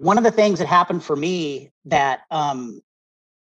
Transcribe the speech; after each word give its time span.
one 0.00 0.16
of 0.16 0.24
the 0.24 0.30
things 0.30 0.58
that 0.58 0.66
happened 0.66 1.04
for 1.04 1.14
me 1.14 1.70
that 1.84 2.22
um, 2.30 2.80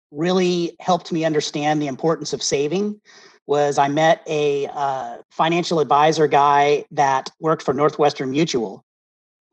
really 0.09 0.75
helped 0.79 1.11
me 1.11 1.23
understand 1.23 1.79
the 1.79 1.85
importance 1.85 2.33
of 2.33 2.41
saving 2.41 2.99
was 3.45 3.77
I 3.77 3.87
met 3.87 4.23
a 4.25 4.65
uh, 4.73 5.17
financial 5.29 5.79
advisor 5.79 6.25
guy 6.25 6.83
that 6.89 7.29
worked 7.39 7.61
for 7.61 7.75
Northwestern 7.75 8.31
Mutual. 8.31 8.83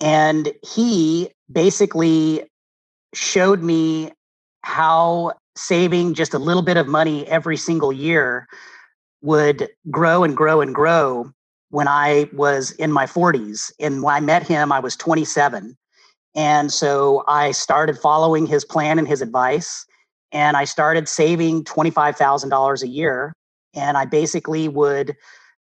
And 0.01 0.51
he 0.62 1.29
basically 1.53 2.45
showed 3.12 3.62
me 3.62 4.11
how 4.62 5.34
saving 5.57 6.14
just 6.14 6.32
a 6.32 6.39
little 6.39 6.62
bit 6.62 6.79
of 6.79 6.89
money 6.89 7.29
every 7.29 7.59
single 7.59 7.93
year 7.93 8.48
would 9.21 9.68
grow 9.91 10.25
and 10.25 10.34
grow 10.34 10.62
and 10.62 10.75
grow 10.75 11.30
when 11.68 11.86
I 11.86 12.30
was 12.32 12.71
in 12.73 12.91
my 12.91 13.05
40s. 13.05 13.71
And 13.79 14.02
when 14.02 14.14
I 14.14 14.21
met 14.21 14.43
him, 14.43 14.73
I 14.73 14.80
was 14.80 14.96
27. 14.96 15.77
And 16.35 16.73
so 16.73 17.25
I 17.29 17.53
started 17.53 17.98
following 17.98 18.46
his 18.46 18.64
plan 18.64 18.98
and 18.98 19.06
his 19.06 19.23
advice. 19.23 19.87
And 20.33 20.57
I 20.57 20.65
started 20.65 21.09
saving 21.09 21.65
$25,000 21.65 22.83
a 22.83 22.88
year 22.88 23.33
and 23.74 23.97
I 23.97 24.05
basically 24.05 24.69
would 24.69 25.16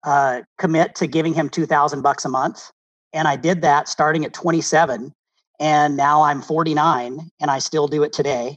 uh, 0.04 0.42
commit 0.58 0.94
to 0.96 1.06
giving 1.06 1.34
him 1.34 1.48
2000 1.48 2.02
bucks 2.02 2.24
a 2.24 2.28
month. 2.28 2.70
And 3.12 3.28
I 3.28 3.36
did 3.36 3.62
that 3.62 3.88
starting 3.88 4.24
at 4.24 4.32
27 4.32 5.12
and 5.60 5.96
now 5.96 6.22
I'm 6.22 6.42
49 6.42 7.30
and 7.40 7.50
I 7.50 7.58
still 7.58 7.86
do 7.86 8.02
it 8.02 8.12
today. 8.12 8.56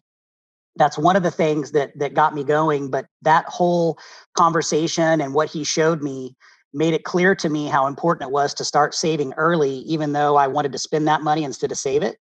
That's 0.76 0.98
one 0.98 1.16
of 1.16 1.24
the 1.24 1.32
things 1.32 1.72
that 1.72 1.98
that 1.98 2.14
got 2.14 2.36
me 2.36 2.44
going, 2.44 2.90
but 2.90 3.06
that 3.22 3.46
whole 3.46 3.98
conversation 4.36 5.22
and 5.22 5.34
what 5.34 5.50
he 5.50 5.64
showed 5.64 6.02
me 6.02 6.36
made 6.76 6.94
it 6.94 7.06
clear 7.06 7.34
to 7.34 7.48
me 7.48 7.68
how 7.68 7.88
important 7.88 8.28
it 8.28 8.34
was 8.34 8.54
to 8.54 8.66
start 8.66 8.94
saving 8.94 9.34
early 9.38 9.78
even 9.80 10.12
though 10.12 10.36
I 10.36 10.48
wanted 10.48 10.74
to 10.74 10.78
spend 10.78 11.08
that 11.08 11.22
money 11.22 11.46
instead 11.46 11.72
of 11.72 11.78
save 11.78 12.04
it. 12.04 12.18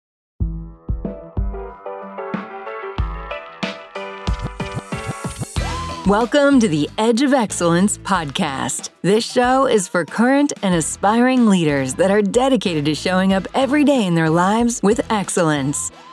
Welcome 6.07 6.61
to 6.61 6.69
the 6.69 6.91
Edge 6.99 7.23
of 7.23 7.33
Excellence 7.33 7.97
podcast. 7.97 8.91
This 9.01 9.25
show 9.25 9.67
is 9.67 9.89
for 9.89 10.05
current 10.05 10.53
and 10.61 10.75
aspiring 10.75 11.47
leaders 11.47 11.95
that 11.95 12.11
are 12.11 12.21
dedicated 12.21 12.85
to 12.85 12.95
showing 12.95 13.33
up 13.33 13.47
every 13.55 13.85
day 13.85 14.05
in 14.05 14.15
their 14.15 14.29
lives 14.29 14.81
with 14.83 15.01
excellence. 15.11 15.91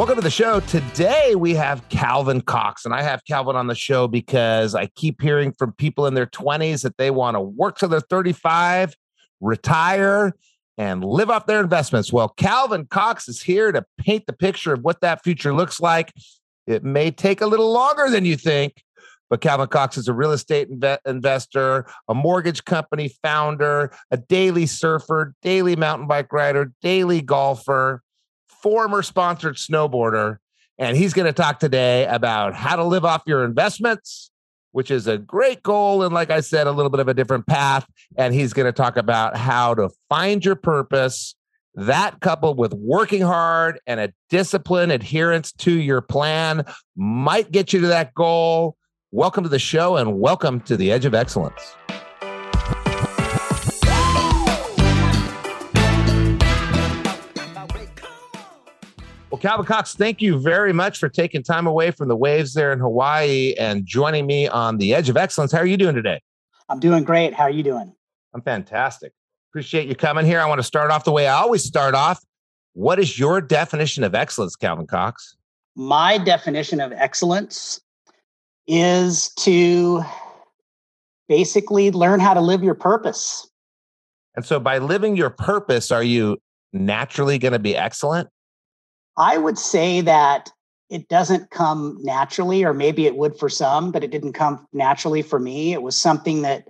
Welcome 0.00 0.16
to 0.16 0.22
the 0.22 0.30
show. 0.30 0.60
Today 0.60 1.34
we 1.34 1.54
have 1.56 1.86
Calvin 1.90 2.40
Cox, 2.40 2.86
and 2.86 2.94
I 2.94 3.02
have 3.02 3.22
Calvin 3.26 3.54
on 3.54 3.66
the 3.66 3.74
show 3.74 4.08
because 4.08 4.74
I 4.74 4.86
keep 4.86 5.20
hearing 5.20 5.52
from 5.52 5.74
people 5.74 6.06
in 6.06 6.14
their 6.14 6.24
20s 6.24 6.80
that 6.84 6.96
they 6.96 7.10
want 7.10 7.34
to 7.34 7.40
work 7.42 7.76
till 7.76 7.90
they're 7.90 8.00
35, 8.00 8.96
retire, 9.42 10.32
and 10.78 11.04
live 11.04 11.28
off 11.28 11.44
their 11.44 11.60
investments. 11.60 12.10
Well, 12.14 12.30
Calvin 12.30 12.86
Cox 12.86 13.28
is 13.28 13.42
here 13.42 13.72
to 13.72 13.84
paint 13.98 14.24
the 14.26 14.32
picture 14.32 14.72
of 14.72 14.80
what 14.80 15.02
that 15.02 15.22
future 15.22 15.52
looks 15.52 15.80
like. 15.80 16.14
It 16.66 16.82
may 16.82 17.10
take 17.10 17.42
a 17.42 17.46
little 17.46 17.70
longer 17.70 18.08
than 18.08 18.24
you 18.24 18.36
think, 18.36 18.82
but 19.28 19.42
Calvin 19.42 19.68
Cox 19.68 19.98
is 19.98 20.08
a 20.08 20.14
real 20.14 20.32
estate 20.32 20.70
inve- 20.70 21.00
investor, 21.04 21.84
a 22.08 22.14
mortgage 22.14 22.64
company 22.64 23.10
founder, 23.22 23.92
a 24.10 24.16
daily 24.16 24.64
surfer, 24.64 25.34
daily 25.42 25.76
mountain 25.76 26.08
bike 26.08 26.32
rider, 26.32 26.72
daily 26.80 27.20
golfer 27.20 28.02
former 28.62 29.02
sponsored 29.02 29.56
snowboarder. 29.56 30.38
And 30.78 30.96
he's 30.96 31.12
going 31.12 31.26
to 31.26 31.32
talk 31.32 31.58
today 31.58 32.06
about 32.06 32.54
how 32.54 32.76
to 32.76 32.84
live 32.84 33.04
off 33.04 33.22
your 33.26 33.44
investments, 33.44 34.30
which 34.72 34.90
is 34.90 35.06
a 35.06 35.18
great 35.18 35.62
goal. 35.62 36.02
And 36.02 36.14
like 36.14 36.30
I 36.30 36.40
said, 36.40 36.66
a 36.66 36.72
little 36.72 36.90
bit 36.90 37.00
of 37.00 37.08
a 37.08 37.14
different 37.14 37.46
path. 37.46 37.86
And 38.16 38.32
he's 38.32 38.52
going 38.52 38.66
to 38.66 38.72
talk 38.72 38.96
about 38.96 39.36
how 39.36 39.74
to 39.74 39.90
find 40.08 40.44
your 40.44 40.56
purpose. 40.56 41.34
That 41.74 42.20
coupled 42.20 42.58
with 42.58 42.72
working 42.72 43.22
hard 43.22 43.78
and 43.86 44.00
a 44.00 44.12
disciplined 44.28 44.90
adherence 44.90 45.52
to 45.52 45.72
your 45.72 46.00
plan 46.00 46.64
might 46.96 47.52
get 47.52 47.72
you 47.72 47.80
to 47.82 47.86
that 47.88 48.14
goal. 48.14 48.76
Welcome 49.12 49.44
to 49.44 49.50
the 49.50 49.58
show 49.58 49.96
and 49.96 50.18
welcome 50.18 50.60
to 50.62 50.76
the 50.76 50.90
Edge 50.90 51.04
of 51.04 51.14
Excellence. 51.14 51.76
Calvin 59.40 59.64
Cox, 59.64 59.94
thank 59.94 60.20
you 60.20 60.38
very 60.38 60.72
much 60.72 60.98
for 60.98 61.08
taking 61.08 61.42
time 61.42 61.66
away 61.66 61.90
from 61.92 62.08
the 62.08 62.16
waves 62.16 62.52
there 62.52 62.74
in 62.74 62.78
Hawaii 62.78 63.54
and 63.58 63.86
joining 63.86 64.26
me 64.26 64.46
on 64.46 64.76
the 64.76 64.94
Edge 64.94 65.08
of 65.08 65.16
Excellence. 65.16 65.50
How 65.50 65.60
are 65.60 65.66
you 65.66 65.78
doing 65.78 65.94
today? 65.94 66.20
I'm 66.68 66.78
doing 66.78 67.04
great. 67.04 67.32
How 67.32 67.44
are 67.44 67.50
you 67.50 67.62
doing? 67.62 67.94
I'm 68.34 68.42
fantastic. 68.42 69.12
Appreciate 69.50 69.88
you 69.88 69.94
coming 69.94 70.26
here. 70.26 70.40
I 70.40 70.46
want 70.46 70.58
to 70.58 70.62
start 70.62 70.90
off 70.90 71.04
the 71.04 71.10
way 71.10 71.26
I 71.26 71.36
always 71.36 71.64
start 71.64 71.94
off. 71.94 72.22
What 72.74 72.98
is 72.98 73.18
your 73.18 73.40
definition 73.40 74.04
of 74.04 74.14
excellence, 74.14 74.56
Calvin 74.56 74.86
Cox? 74.86 75.36
My 75.74 76.18
definition 76.18 76.78
of 76.78 76.92
excellence 76.92 77.80
is 78.66 79.30
to 79.38 80.02
basically 81.28 81.90
learn 81.90 82.20
how 82.20 82.34
to 82.34 82.40
live 82.42 82.62
your 82.62 82.74
purpose. 82.74 83.50
And 84.36 84.44
so, 84.44 84.60
by 84.60 84.78
living 84.78 85.16
your 85.16 85.30
purpose, 85.30 85.90
are 85.90 86.02
you 86.02 86.36
naturally 86.74 87.38
going 87.38 87.52
to 87.52 87.58
be 87.58 87.74
excellent? 87.74 88.28
I 89.16 89.38
would 89.38 89.58
say 89.58 90.00
that 90.02 90.50
it 90.88 91.08
doesn't 91.08 91.50
come 91.50 91.98
naturally, 92.00 92.64
or 92.64 92.74
maybe 92.74 93.06
it 93.06 93.16
would 93.16 93.38
for 93.38 93.48
some, 93.48 93.92
but 93.92 94.02
it 94.02 94.10
didn't 94.10 94.32
come 94.32 94.66
naturally 94.72 95.22
for 95.22 95.38
me. 95.38 95.72
It 95.72 95.82
was 95.82 95.96
something 95.96 96.42
that 96.42 96.66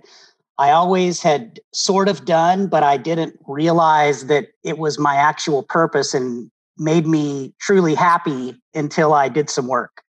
I 0.57 0.71
always 0.71 1.21
had 1.21 1.59
sort 1.73 2.07
of 2.07 2.25
done, 2.25 2.67
but 2.67 2.83
I 2.83 2.97
didn't 2.97 3.35
realize 3.47 4.27
that 4.27 4.49
it 4.63 4.77
was 4.77 4.99
my 4.99 5.15
actual 5.15 5.63
purpose 5.63 6.13
and 6.13 6.51
made 6.77 7.07
me 7.07 7.53
truly 7.59 7.95
happy 7.95 8.55
until 8.75 9.13
I 9.13 9.27
did 9.27 9.49
some 9.49 9.67
work. 9.67 10.03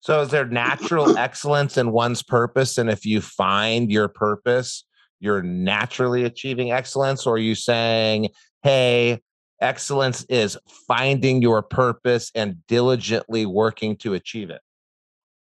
So, 0.00 0.22
is 0.22 0.30
there 0.30 0.46
natural 0.46 1.18
excellence 1.18 1.76
in 1.76 1.92
one's 1.92 2.22
purpose? 2.22 2.78
And 2.78 2.88
if 2.88 3.04
you 3.04 3.20
find 3.20 3.90
your 3.90 4.08
purpose, 4.08 4.84
you're 5.20 5.42
naturally 5.42 6.24
achieving 6.24 6.70
excellence? 6.70 7.26
Or 7.26 7.34
are 7.34 7.38
you 7.38 7.54
saying, 7.54 8.30
hey, 8.62 9.20
Excellence 9.60 10.24
is 10.28 10.58
finding 10.86 11.40
your 11.40 11.62
purpose 11.62 12.30
and 12.34 12.66
diligently 12.66 13.46
working 13.46 13.96
to 13.96 14.14
achieve 14.14 14.50
it. 14.50 14.60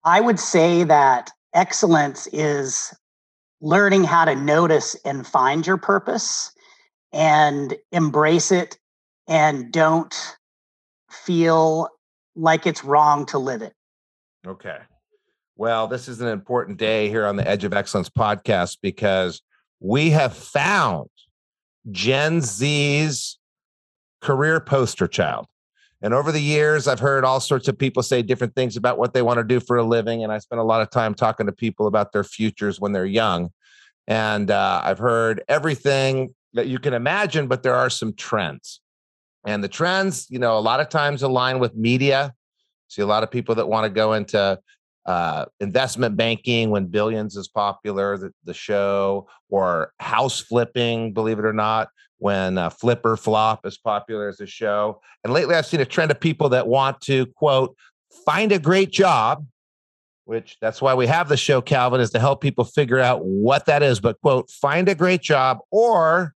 I 0.04 0.20
would 0.20 0.40
say 0.40 0.84
that 0.84 1.32
excellence 1.54 2.28
is 2.34 2.94
learning 3.62 4.04
how 4.04 4.26
to 4.26 4.36
notice 4.36 4.96
and 5.06 5.26
find 5.26 5.66
your 5.66 5.78
purpose 5.78 6.52
and 7.14 7.76
embrace 7.92 8.52
it 8.52 8.78
and 9.28 9.72
don't 9.72 10.16
feel 11.10 11.90
like 12.36 12.66
it's 12.66 12.84
wrong 12.84 13.26
to 13.28 13.38
live 13.38 13.62
it. 13.62 13.74
Okay. 14.46 14.78
Well, 15.56 15.88
this 15.88 16.08
is 16.08 16.22
an 16.22 16.28
important 16.28 16.78
day 16.78 17.08
here 17.10 17.26
on 17.26 17.36
the 17.36 17.48
Edge 17.48 17.64
of 17.64 17.74
Excellence 17.74 18.10
podcast 18.10 18.78
because 18.82 19.42
we 19.80 20.10
have 20.10 20.36
found 20.36 21.10
Gen 21.92 22.42
Z's 22.42 23.38
career 24.22 24.60
poster 24.60 25.08
child. 25.08 25.48
And 26.02 26.14
over 26.14 26.32
the 26.32 26.42
years, 26.42 26.88
I've 26.88 27.00
heard 27.00 27.24
all 27.24 27.40
sorts 27.40 27.68
of 27.68 27.78
people 27.78 28.02
say 28.02 28.24
different 28.24 28.56
things 28.56 28.76
about 28.76 28.98
what 28.98 29.14
they 29.14 29.22
want 29.22 29.38
to 29.38 29.44
do 29.44 29.60
for 29.60 29.78
a 29.78 29.84
living. 29.84 30.24
And 30.24 30.32
I 30.32 30.40
spend 30.40 30.60
a 30.60 30.64
lot 30.64 30.82
of 30.82 30.90
time 30.90 31.14
talking 31.14 31.46
to 31.46 31.52
people 31.52 31.86
about 31.86 32.12
their 32.12 32.24
futures 32.24 32.80
when 32.80 32.92
they're 32.92 33.06
young. 33.06 33.52
And 34.08 34.50
uh, 34.50 34.82
I've 34.84 34.98
heard 34.98 35.44
everything 35.48 36.34
that 36.54 36.68
you 36.68 36.80
can 36.80 36.94
imagine, 36.94 37.48
but 37.48 37.62
there 37.62 37.76
are 37.76 37.90
some 37.90 38.14
trends. 38.14 38.82
And 39.46 39.64
the 39.64 39.68
trends, 39.68 40.28
you 40.30 40.40
know, 40.40 40.58
a 40.58 40.60
lot 40.60 40.80
of 40.80 40.90
times 40.90 41.22
align 41.24 41.60
with 41.60 41.76
media. 41.76 42.34
See 42.88 43.02
a 43.02 43.08
lot 43.08 43.24
of 43.24 43.32
people 43.32 43.56
that 43.56 43.68
want 43.68 43.86
to 43.86 43.90
go 43.90 44.14
into 44.14 44.60
uh, 45.06 45.46
investment 45.60 46.16
banking 46.16 46.70
when 46.70 46.86
billions 46.86 47.36
is 47.36 47.48
popular, 47.48 48.18
the, 48.18 48.32
the, 48.44 48.54
show, 48.54 49.28
or 49.50 49.94
house 50.00 50.40
flipping, 50.40 51.14
believe 51.14 51.40
it 51.40 51.46
or 51.46 51.54
not, 51.54 51.90
when 52.18 52.58
uh, 52.58 52.70
Flip 52.70 53.02
or 53.04 53.18
Flop 53.18 53.66
is 53.66 53.78
popular 53.78 54.30
as 54.30 54.40
a 54.42 54.46
show. 54.46 55.02
And 55.24 55.34
lately 55.34 55.56
I've 55.56 55.66
seen 55.66 55.82
a 55.82 55.86
trend 55.86 56.12
of 56.12 56.20
people 56.20 56.50
that 56.50 56.68
want 56.68 57.02
to, 57.02 57.26
quote, 57.26 57.76
find 58.26 58.52
a 58.52 58.60
great 58.60 58.92
job, 58.92 59.46
which 60.26 60.58
that's 60.62 60.82
why 60.82 60.94
we 60.94 61.08
have 61.08 61.30
the 61.30 61.38
show, 61.38 61.62
Calvin, 61.62 62.00
is 62.00 62.12
to 62.12 62.20
help 62.20 62.42
people 62.42 62.64
figure 62.64 63.00
out 63.00 63.26
what 63.26 63.66
that 63.66 63.82
is. 63.82 64.00
But, 64.00 64.22
quote, 64.22 64.52
find 64.52 64.88
a 64.88 64.96
great 64.96 65.22
job 65.22 65.60
or 65.72 66.36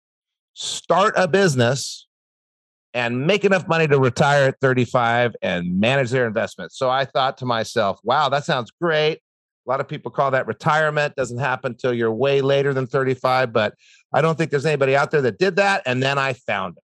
start 0.54 1.12
a 1.16 1.28
business 1.28 2.03
and 2.94 3.26
make 3.26 3.44
enough 3.44 3.66
money 3.66 3.88
to 3.88 3.98
retire 3.98 4.48
at 4.48 4.60
35 4.60 5.34
and 5.42 5.80
manage 5.80 6.10
their 6.10 6.26
investments. 6.26 6.78
So 6.78 6.88
I 6.88 7.04
thought 7.04 7.38
to 7.38 7.44
myself, 7.44 7.98
wow, 8.04 8.28
that 8.28 8.44
sounds 8.44 8.70
great. 8.80 9.20
A 9.66 9.70
lot 9.70 9.80
of 9.80 9.88
people 9.88 10.12
call 10.12 10.30
that 10.30 10.46
retirement. 10.46 11.16
Doesn't 11.16 11.38
happen 11.38 11.72
until 11.72 11.92
you're 11.92 12.12
way 12.12 12.40
later 12.40 12.72
than 12.72 12.86
35, 12.86 13.52
but 13.52 13.74
I 14.12 14.22
don't 14.22 14.38
think 14.38 14.50
there's 14.50 14.66
anybody 14.66 14.94
out 14.94 15.10
there 15.10 15.22
that 15.22 15.38
did 15.38 15.56
that. 15.56 15.82
And 15.86 16.02
then 16.02 16.18
I 16.18 16.34
found 16.34 16.76
it. 16.76 16.84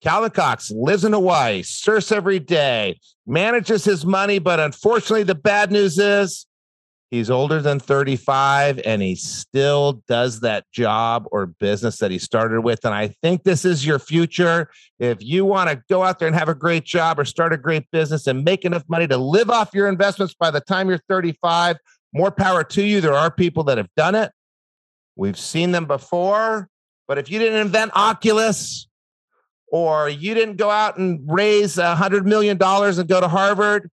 Calvin 0.00 0.30
Cox 0.30 0.70
lives 0.70 1.04
in 1.04 1.12
Hawaii, 1.12 1.62
surfs 1.62 2.12
every 2.12 2.38
day, 2.38 3.00
manages 3.26 3.84
his 3.84 4.06
money, 4.06 4.38
but 4.38 4.60
unfortunately, 4.60 5.24
the 5.24 5.34
bad 5.34 5.72
news 5.72 5.98
is 5.98 6.46
he's 7.10 7.30
older 7.30 7.60
than 7.60 7.80
35 7.80 8.80
and 8.84 9.02
he 9.02 9.14
still 9.14 10.02
does 10.08 10.40
that 10.40 10.64
job 10.72 11.26
or 11.32 11.46
business 11.46 11.98
that 11.98 12.10
he 12.10 12.18
started 12.18 12.60
with. 12.60 12.84
And 12.84 12.94
I 12.94 13.08
think 13.22 13.44
this 13.44 13.64
is 13.64 13.86
your 13.86 13.98
future. 13.98 14.70
If 14.98 15.18
you 15.20 15.44
want 15.44 15.70
to 15.70 15.82
go 15.88 16.02
out 16.02 16.18
there 16.18 16.28
and 16.28 16.36
have 16.36 16.48
a 16.48 16.54
great 16.54 16.84
job 16.84 17.18
or 17.18 17.24
start 17.24 17.52
a 17.52 17.56
great 17.56 17.90
business 17.90 18.26
and 18.26 18.44
make 18.44 18.64
enough 18.64 18.84
money 18.88 19.06
to 19.06 19.16
live 19.16 19.50
off 19.50 19.70
your 19.72 19.88
investments 19.88 20.34
by 20.34 20.50
the 20.50 20.60
time 20.60 20.88
you're 20.88 21.00
35, 21.08 21.76
more 22.12 22.30
power 22.30 22.64
to 22.64 22.82
you. 22.82 23.00
There 23.00 23.14
are 23.14 23.30
people 23.30 23.64
that 23.64 23.78
have 23.78 23.88
done 23.96 24.14
it. 24.14 24.32
We've 25.16 25.38
seen 25.38 25.72
them 25.72 25.86
before. 25.86 26.68
But 27.06 27.18
if 27.18 27.30
you 27.30 27.38
didn't 27.38 27.60
invent 27.60 27.92
Oculus, 27.94 28.86
or 29.70 30.08
you 30.08 30.34
didn't 30.34 30.56
go 30.56 30.70
out 30.70 30.98
and 30.98 31.20
raise 31.26 31.78
a 31.78 31.94
hundred 31.94 32.26
million 32.26 32.56
dollars 32.56 32.98
and 32.98 33.08
go 33.08 33.20
to 33.20 33.28
Harvard, 33.28 33.90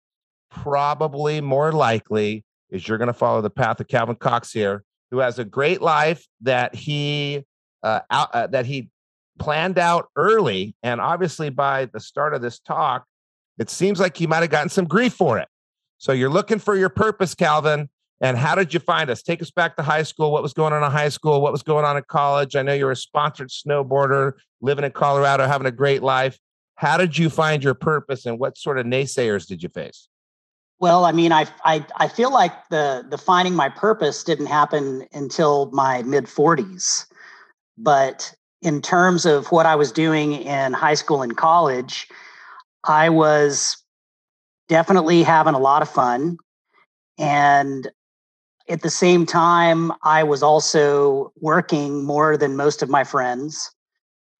probably 0.51 1.41
more 1.41 1.73
likely 1.73 2.45
is 2.71 2.87
you're 2.87 2.99
going 2.99 3.09
to 3.09 3.13
follow 3.13 3.41
the 3.41 3.51
path 3.51 3.81
of 3.81 3.89
Calvin 3.89 4.17
Cox 4.17 4.53
here, 4.53 4.85
who 5.11 5.19
has 5.19 5.39
a 5.39 5.45
great 5.45 5.81
life 5.81 6.27
that 6.43 6.75
he 6.75 7.45
uh, 7.83 8.01
out, 8.11 8.35
uh, 8.35 8.47
that 8.49 8.67
he 8.67 8.91
planned 9.39 9.79
out 9.79 10.09
early, 10.17 10.75
and 10.83 11.01
obviously 11.01 11.51
by 11.51 11.87
the 11.87 12.01
start 12.01 12.35
of 12.35 12.43
this 12.43 12.59
talk, 12.59 13.05
it 13.59 13.71
seems 13.71 14.01
like 14.01 14.17
he 14.17 14.27
might 14.27 14.41
have 14.41 14.51
gotten 14.51 14.69
some 14.69 14.87
grief 14.87 15.15
for 15.15 15.39
it. 15.39 15.49
So 15.99 16.13
you're 16.13 16.31
looking 16.31 16.59
for 16.59 16.77
your 16.77 16.89
purpose, 16.89 17.35
Calvin. 17.35 17.89
And 18.21 18.39
how 18.39 18.55
did 18.55 18.73
you 18.73 18.81
find 18.81 19.11
us? 19.11 19.23
Take 19.23 19.43
us 19.43 19.51
back 19.51 19.77
to 19.77 19.83
high 19.83 20.03
school. 20.03 20.31
What 20.33 20.43
was 20.43 20.55
going 20.55 20.73
on 20.73 20.83
in 20.83 20.91
high 20.91 21.09
school? 21.09 21.41
What 21.41 21.53
was 21.53 21.63
going 21.63 21.85
on 21.85 21.97
in 21.97 22.05
college? 22.09 22.57
I 22.57 22.63
know 22.63 22.73
you're 22.73 22.91
a 22.91 22.97
sponsored 22.97 23.51
snowboarder, 23.51 24.33
living 24.61 24.85
in 24.85 24.93
Colorado, 24.93 25.47
having 25.47 25.67
a 25.67 25.73
great 25.73 26.03
life. 26.03 26.39
How 26.77 26.97
did 26.97 27.19
you 27.19 27.29
find 27.29 27.63
your 27.63 27.75
purpose 27.75 28.27
and 28.27 28.39
what 28.39 28.57
sort 28.57 28.79
of 28.79 28.87
naysayers 28.87 29.47
did 29.47 29.63
you 29.63 29.69
face? 29.69 30.09
Well, 30.81 31.05
I 31.05 31.13
mean, 31.13 31.33
I, 31.33 31.47
I, 31.65 31.85
I 31.97 32.09
feel 32.09 32.33
like 32.33 32.69
the, 32.69 33.07
the 33.09 33.19
finding 33.19 33.55
my 33.55 33.69
purpose 33.69 34.25
didn't 34.25 34.47
happen 34.47 35.07
until 35.13 35.71
my 35.71 36.03
mid 36.03 36.25
40s. 36.25 37.07
But 37.79 38.35
in 38.63 38.83
terms 38.83 39.27
of 39.27 39.51
what 39.53 39.67
I 39.67 39.77
was 39.77 39.93
doing 39.93 40.33
in 40.33 40.73
high 40.73 40.95
school 40.95 41.23
and 41.23 41.37
college, 41.37 42.09
I 42.85 43.09
was 43.09 43.77
definitely 44.69 45.23
having 45.23 45.55
a 45.55 45.59
lot 45.59 45.83
of 45.83 45.89
fun. 45.89 46.39
And 47.19 47.91
at 48.69 48.83
the 48.83 48.91
same 48.91 49.27
time, 49.27 49.93
I 50.03 50.23
was 50.23 50.43
also 50.43 51.33
working 51.41 52.05
more 52.05 52.37
than 52.37 52.57
most 52.57 52.83
of 52.83 52.89
my 52.89 53.05
friends. 53.05 53.71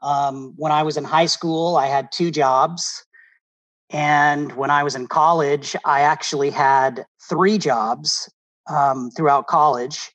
Um, 0.03 0.55
when 0.57 0.73
I 0.73 0.83
was 0.83 0.97
in 0.97 1.05
high 1.05 1.27
school, 1.27 1.77
I 1.77 1.87
had 1.87 2.11
two 2.11 2.31
jobs. 2.31 3.05
And 3.95 4.51
when 4.57 4.71
I 4.71 4.83
was 4.83 4.97
in 4.97 5.07
college, 5.07 5.77
I 5.85 6.01
actually 6.01 6.51
had 6.51 7.07
three 7.29 7.59
jobs 7.59 8.29
um, 8.69 9.13
throughout 9.13 9.47
college. 9.47 10.11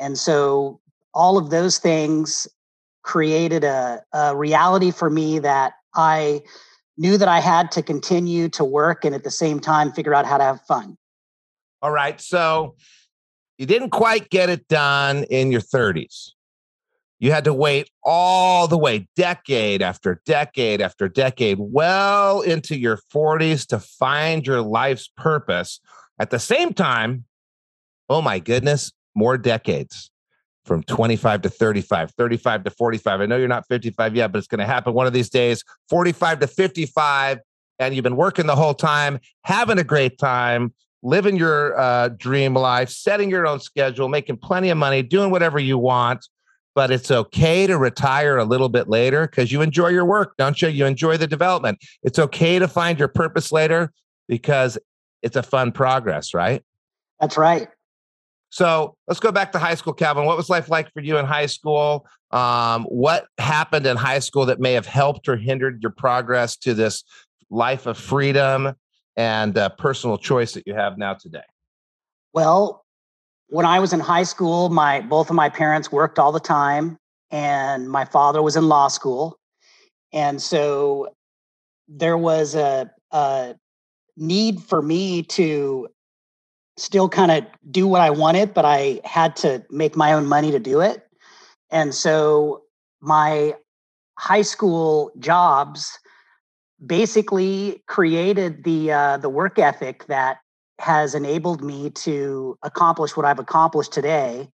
And 0.00 0.16
so 0.16 0.80
all 1.12 1.36
of 1.36 1.50
those 1.50 1.76
things 1.76 2.48
created 3.02 3.64
a, 3.64 4.02
a 4.14 4.34
reality 4.34 4.90
for 4.90 5.10
me 5.10 5.40
that 5.40 5.74
I 5.94 6.40
knew 6.96 7.18
that 7.18 7.28
I 7.28 7.40
had 7.40 7.70
to 7.72 7.82
continue 7.82 8.48
to 8.48 8.64
work 8.64 9.04
and 9.04 9.14
at 9.14 9.24
the 9.24 9.30
same 9.30 9.60
time 9.60 9.92
figure 9.92 10.14
out 10.14 10.24
how 10.24 10.38
to 10.38 10.44
have 10.44 10.62
fun. 10.62 10.96
All 11.82 11.90
right. 11.90 12.18
So 12.22 12.76
you 13.58 13.66
didn't 13.66 13.90
quite 13.90 14.30
get 14.30 14.48
it 14.48 14.66
done 14.68 15.24
in 15.24 15.52
your 15.52 15.60
30s. 15.60 16.30
You 17.20 17.32
had 17.32 17.44
to 17.44 17.54
wait 17.54 17.90
all 18.04 18.68
the 18.68 18.78
way, 18.78 19.08
decade 19.16 19.82
after 19.82 20.22
decade 20.24 20.80
after 20.80 21.08
decade, 21.08 21.58
well 21.58 22.40
into 22.42 22.78
your 22.78 22.98
40s 23.12 23.66
to 23.68 23.80
find 23.80 24.46
your 24.46 24.62
life's 24.62 25.08
purpose. 25.16 25.80
At 26.20 26.30
the 26.30 26.38
same 26.38 26.72
time, 26.72 27.24
oh 28.08 28.22
my 28.22 28.38
goodness, 28.38 28.92
more 29.14 29.36
decades 29.36 30.10
from 30.64 30.82
25 30.84 31.42
to 31.42 31.48
35, 31.48 32.12
35 32.12 32.64
to 32.64 32.70
45. 32.70 33.20
I 33.20 33.26
know 33.26 33.36
you're 33.36 33.48
not 33.48 33.66
55 33.66 34.14
yet, 34.14 34.30
but 34.30 34.38
it's 34.38 34.46
going 34.46 34.58
to 34.60 34.66
happen 34.66 34.92
one 34.94 35.06
of 35.06 35.12
these 35.12 35.30
days, 35.30 35.64
45 35.88 36.40
to 36.40 36.46
55. 36.46 37.38
And 37.80 37.94
you've 37.94 38.04
been 38.04 38.16
working 38.16 38.46
the 38.46 38.56
whole 38.56 38.74
time, 38.74 39.18
having 39.42 39.78
a 39.78 39.84
great 39.84 40.18
time, 40.18 40.74
living 41.02 41.36
your 41.36 41.78
uh, 41.78 42.08
dream 42.08 42.54
life, 42.54 42.90
setting 42.90 43.30
your 43.30 43.46
own 43.46 43.60
schedule, 43.60 44.08
making 44.08 44.36
plenty 44.36 44.68
of 44.68 44.78
money, 44.78 45.02
doing 45.02 45.30
whatever 45.30 45.58
you 45.58 45.78
want. 45.78 46.26
But 46.78 46.92
it's 46.92 47.10
okay 47.10 47.66
to 47.66 47.76
retire 47.76 48.36
a 48.36 48.44
little 48.44 48.68
bit 48.68 48.88
later 48.88 49.26
because 49.26 49.50
you 49.50 49.62
enjoy 49.62 49.88
your 49.88 50.04
work, 50.04 50.34
don't 50.38 50.62
you? 50.62 50.68
You 50.68 50.86
enjoy 50.86 51.16
the 51.16 51.26
development. 51.26 51.80
It's 52.04 52.20
okay 52.20 52.60
to 52.60 52.68
find 52.68 53.00
your 53.00 53.08
purpose 53.08 53.50
later 53.50 53.90
because 54.28 54.78
it's 55.20 55.34
a 55.34 55.42
fun 55.42 55.72
progress, 55.72 56.34
right? 56.34 56.62
That's 57.18 57.36
right. 57.36 57.66
So 58.50 58.94
let's 59.08 59.18
go 59.18 59.32
back 59.32 59.50
to 59.50 59.58
high 59.58 59.74
school, 59.74 59.92
Calvin. 59.92 60.24
What 60.24 60.36
was 60.36 60.48
life 60.48 60.70
like 60.70 60.92
for 60.92 61.00
you 61.00 61.18
in 61.18 61.24
high 61.24 61.46
school? 61.46 62.06
Um, 62.30 62.84
what 62.84 63.26
happened 63.38 63.84
in 63.84 63.96
high 63.96 64.20
school 64.20 64.46
that 64.46 64.60
may 64.60 64.74
have 64.74 64.86
helped 64.86 65.28
or 65.28 65.36
hindered 65.36 65.82
your 65.82 65.90
progress 65.90 66.56
to 66.58 66.74
this 66.74 67.02
life 67.50 67.86
of 67.86 67.98
freedom 67.98 68.76
and 69.16 69.58
uh, 69.58 69.70
personal 69.70 70.16
choice 70.16 70.52
that 70.52 70.62
you 70.64 70.74
have 70.74 70.96
now 70.96 71.14
today? 71.14 71.42
Well, 72.32 72.84
when 73.48 73.66
I 73.66 73.80
was 73.80 73.92
in 73.92 74.00
high 74.00 74.22
school, 74.22 74.68
my 74.68 75.00
both 75.00 75.30
of 75.30 75.36
my 75.36 75.48
parents 75.48 75.90
worked 75.90 76.18
all 76.18 76.32
the 76.32 76.40
time, 76.40 76.98
and 77.30 77.90
my 77.90 78.04
father 78.04 78.42
was 78.42 78.56
in 78.56 78.68
law 78.68 78.88
school, 78.88 79.38
and 80.12 80.40
so 80.40 81.08
there 81.88 82.18
was 82.18 82.54
a, 82.54 82.90
a 83.12 83.54
need 84.16 84.62
for 84.62 84.82
me 84.82 85.22
to 85.22 85.88
still 86.76 87.08
kind 87.08 87.30
of 87.30 87.44
do 87.70 87.86
what 87.86 88.00
I 88.00 88.10
wanted, 88.10 88.54
but 88.54 88.64
I 88.64 89.00
had 89.04 89.34
to 89.36 89.64
make 89.70 89.96
my 89.96 90.12
own 90.12 90.26
money 90.26 90.50
to 90.50 90.58
do 90.58 90.80
it. 90.80 91.02
And 91.70 91.94
so 91.94 92.62
my 93.00 93.54
high 94.18 94.42
school 94.42 95.10
jobs 95.18 95.98
basically 96.84 97.82
created 97.86 98.64
the 98.64 98.92
uh, 98.92 99.16
the 99.16 99.28
work 99.28 99.58
ethic 99.58 100.06
that 100.06 100.38
has 100.78 101.14
enabled 101.14 101.62
me 101.62 101.90
to 101.90 102.58
accomplish 102.62 103.16
what 103.16 103.26
I've 103.26 103.38
accomplished 103.38 103.92
today. 103.92 104.48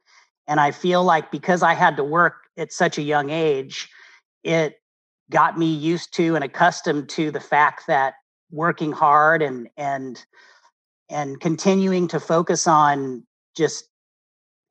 And 0.48 0.60
I 0.60 0.72
feel 0.72 1.04
like 1.04 1.32
because 1.32 1.64
I 1.64 1.74
had 1.74 1.98
to 1.98 2.04
work 2.04 2.36
at 2.58 2.72
such 2.72 2.98
a 2.98 3.02
young 3.02 3.30
age, 3.30 3.90
it 4.44 4.76
got 5.30 5.58
me 5.58 5.74
used 5.74 6.14
to 6.16 6.36
and 6.36 6.44
accustomed 6.44 7.10
to 7.10 7.32
the 7.32 7.40
fact 7.40 7.88
that 7.88 8.16
working 8.52 8.92
hard 8.92 9.42
and 9.42 9.70
and 9.78 10.24
and 11.10 11.40
continuing 11.40 12.08
to 12.10 12.20
focus 12.20 12.68
on 12.68 13.26
just 13.56 13.86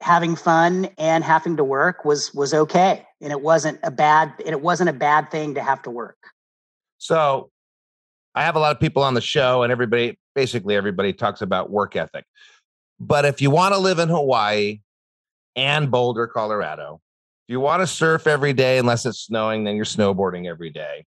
having 0.03 0.37
fun 0.37 0.89
and 0.99 1.25
having 1.25 1.57
to 1.57 1.65
work 1.65 2.05
was 2.05 2.35
was 2.35 2.53
okay 2.53 3.07
and 3.23 3.33
it 3.33 3.41
wasn't 3.41 3.79
a 3.83 3.91
bad 3.91 4.33
and 4.41 4.51
it 4.51 4.61
wasn't 4.61 4.89
a 4.89 4.93
bad 4.93 5.31
thing 5.31 5.55
to 5.55 5.63
have 5.63 5.81
to 5.81 5.91
work 5.91 6.19
so 6.99 7.51
I 8.35 8.45
have 8.45 8.55
a 8.55 8.61
lot 8.61 8.75
of 8.75 8.81
people 8.81 9.03
on 9.03 9.15
the 9.15 9.21
show, 9.21 9.63
and 9.63 9.73
everybody, 9.73 10.17
basically 10.35 10.77
everybody, 10.77 11.13
talks 11.13 11.43
about 11.43 11.71
work 11.71 11.97
ethic. 11.97 12.25
But 12.99 13.25
if 13.25 13.41
you 13.41 13.51
want 13.51 13.75
to 13.75 13.79
live 13.79 13.99
in 13.99 14.09
Hawaii 14.09 14.81
and 15.57 15.91
Boulder, 15.91 16.27
Colorado, 16.27 17.01
if 17.49 17.53
you 17.53 17.61
want 17.61 17.83
to 17.83 17.87
surf 17.87 18.27
every 18.27 18.53
day, 18.53 18.79
unless 18.79 19.07
it's 19.07 19.21
snowing, 19.21 19.65
then 19.65 19.77
you're 19.77 19.85
snowboarding 19.85 20.47
every 20.47 20.71
day. 20.71 21.05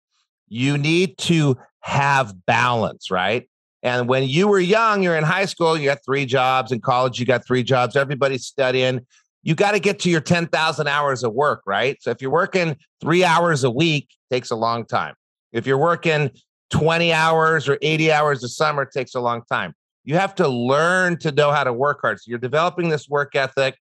You 0.48 0.78
need 0.78 1.18
to 1.18 1.58
have 1.80 2.34
balance, 2.46 3.10
right? 3.10 3.48
And 3.82 4.08
when 4.08 4.24
you 4.28 4.48
were 4.48 4.58
young, 4.58 5.02
you're 5.02 5.16
in 5.16 5.24
high 5.24 5.44
school, 5.44 5.76
you 5.76 5.86
got 5.86 6.04
three 6.04 6.26
jobs. 6.26 6.72
In 6.72 6.80
college, 6.80 7.18
you 7.18 7.26
got 7.26 7.46
three 7.46 7.62
jobs. 7.62 7.96
Everybody's 7.96 8.44
studying. 8.44 9.06
You 9.42 9.54
got 9.54 9.72
to 9.72 9.78
get 9.78 10.00
to 10.00 10.10
your 10.10 10.20
10,000 10.20 10.88
hours 10.88 11.22
of 11.22 11.32
work, 11.32 11.62
right? 11.64 11.96
So 12.02 12.10
if 12.10 12.20
you're 12.20 12.30
working 12.30 12.76
three 13.00 13.24
hours 13.24 13.64
a 13.64 13.70
week, 13.70 14.08
takes 14.30 14.50
a 14.50 14.56
long 14.56 14.84
time. 14.84 15.14
If 15.52 15.66
you're 15.66 15.78
working 15.78 16.30
20 16.70 17.12
hours 17.12 17.68
or 17.68 17.78
80 17.82 18.12
hours 18.12 18.44
a 18.44 18.48
summer, 18.48 18.84
takes 18.84 19.14
a 19.14 19.20
long 19.20 19.42
time. 19.50 19.74
You 20.04 20.14
have 20.14 20.34
to 20.36 20.48
learn 20.48 21.18
to 21.18 21.32
know 21.32 21.50
how 21.52 21.64
to 21.64 21.72
work 21.72 22.00
hard. 22.02 22.18
So 22.18 22.24
you're 22.28 22.38
developing 22.38 22.88
this 22.88 23.08
work 23.08 23.34
ethic, 23.34 23.76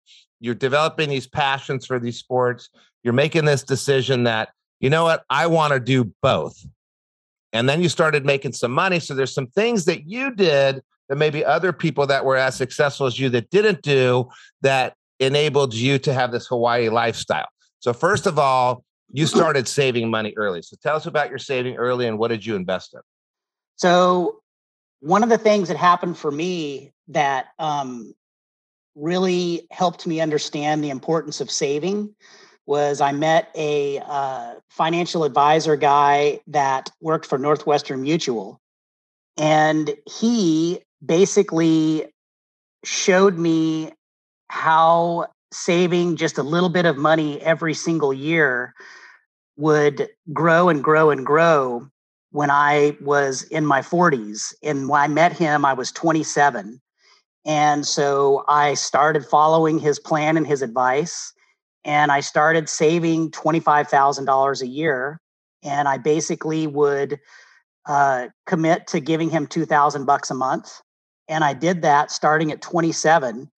you're 0.40 0.54
developing 0.54 1.08
these 1.08 1.26
passions 1.26 1.86
for 1.86 1.98
these 1.98 2.18
sports, 2.18 2.70
you're 3.02 3.12
making 3.12 3.44
this 3.44 3.62
decision 3.62 4.24
that, 4.24 4.50
you 4.80 4.90
know 4.90 5.04
what, 5.04 5.24
I 5.30 5.46
want 5.46 5.72
to 5.72 5.80
do 5.80 6.12
both. 6.22 6.64
And 7.52 7.68
then 7.68 7.82
you 7.82 7.88
started 7.88 8.24
making 8.24 8.52
some 8.52 8.72
money. 8.72 8.98
So 8.98 9.14
there's 9.14 9.34
some 9.34 9.48
things 9.48 9.84
that 9.84 10.08
you 10.08 10.34
did 10.34 10.82
that 11.08 11.16
maybe 11.16 11.44
other 11.44 11.72
people 11.72 12.06
that 12.06 12.24
were 12.24 12.36
as 12.36 12.56
successful 12.56 13.06
as 13.06 13.18
you 13.18 13.28
that 13.30 13.50
didn't 13.50 13.82
do 13.82 14.28
that 14.62 14.94
enabled 15.20 15.74
you 15.74 15.98
to 15.98 16.12
have 16.12 16.32
this 16.32 16.46
Hawaii 16.46 16.88
lifestyle. 16.88 17.48
So, 17.80 17.92
first 17.92 18.26
of 18.26 18.38
all, 18.38 18.84
you 19.12 19.26
started 19.26 19.68
saving 19.68 20.10
money 20.10 20.32
early. 20.36 20.62
So 20.62 20.76
tell 20.82 20.96
us 20.96 21.06
about 21.06 21.28
your 21.28 21.38
saving 21.38 21.76
early 21.76 22.06
and 22.06 22.18
what 22.18 22.28
did 22.28 22.44
you 22.44 22.56
invest 22.56 22.94
in? 22.94 23.00
So, 23.76 24.40
one 25.00 25.22
of 25.22 25.28
the 25.28 25.38
things 25.38 25.68
that 25.68 25.76
happened 25.76 26.16
for 26.16 26.30
me 26.30 26.92
that 27.08 27.48
um, 27.58 28.14
really 28.94 29.66
helped 29.70 30.06
me 30.06 30.20
understand 30.20 30.82
the 30.82 30.90
importance 30.90 31.40
of 31.40 31.50
saving 31.50 32.14
was 32.66 33.00
I 33.00 33.10
met 33.10 33.50
a 33.56 33.98
uh, 33.98 34.54
financial 34.70 35.24
advisor 35.24 35.74
guy 35.74 36.40
that 36.46 36.90
worked 37.00 37.26
for 37.26 37.36
Northwestern 37.36 38.00
Mutual. 38.02 38.60
And 39.36 39.92
he 40.06 40.80
basically 41.04 42.06
showed 42.84 43.36
me 43.36 43.92
how 44.48 45.26
saving 45.52 46.16
just 46.16 46.38
a 46.38 46.42
little 46.42 46.68
bit 46.68 46.86
of 46.86 46.96
money 46.96 47.40
every 47.40 47.74
single 47.74 48.12
year 48.12 48.72
would 49.56 50.08
grow 50.32 50.68
and 50.68 50.82
grow 50.82 51.10
and 51.10 51.24
grow 51.26 51.88
when 52.30 52.50
I 52.50 52.96
was 53.00 53.42
in 53.44 53.66
my 53.66 53.80
40s. 53.80 54.54
And 54.62 54.88
when 54.88 55.00
I 55.00 55.08
met 55.08 55.32
him, 55.32 55.64
I 55.64 55.74
was 55.74 55.92
27. 55.92 56.80
And 57.44 57.86
so 57.86 58.44
I 58.48 58.74
started 58.74 59.26
following 59.26 59.78
his 59.78 59.98
plan 59.98 60.36
and 60.36 60.46
his 60.46 60.62
advice. 60.62 61.32
And 61.84 62.12
I 62.12 62.20
started 62.20 62.68
saving 62.68 63.32
$25,000 63.32 64.62
a 64.62 64.66
year. 64.66 65.20
And 65.62 65.88
I 65.88 65.98
basically 65.98 66.66
would 66.66 67.20
uh, 67.86 68.28
commit 68.46 68.86
to 68.88 69.00
giving 69.00 69.30
him 69.30 69.46
2000 69.46 70.04
bucks 70.04 70.30
a 70.30 70.34
month. 70.34 70.80
And 71.28 71.44
I 71.44 71.52
did 71.52 71.82
that 71.82 72.10
starting 72.10 72.52
at 72.52 72.62
27. 72.62 73.50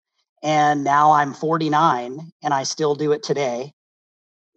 And 0.42 0.84
now 0.84 1.12
I'm 1.12 1.32
49 1.32 2.32
and 2.42 2.54
I 2.54 2.64
still 2.64 2.94
do 2.94 3.12
it 3.12 3.22
today 3.22 3.73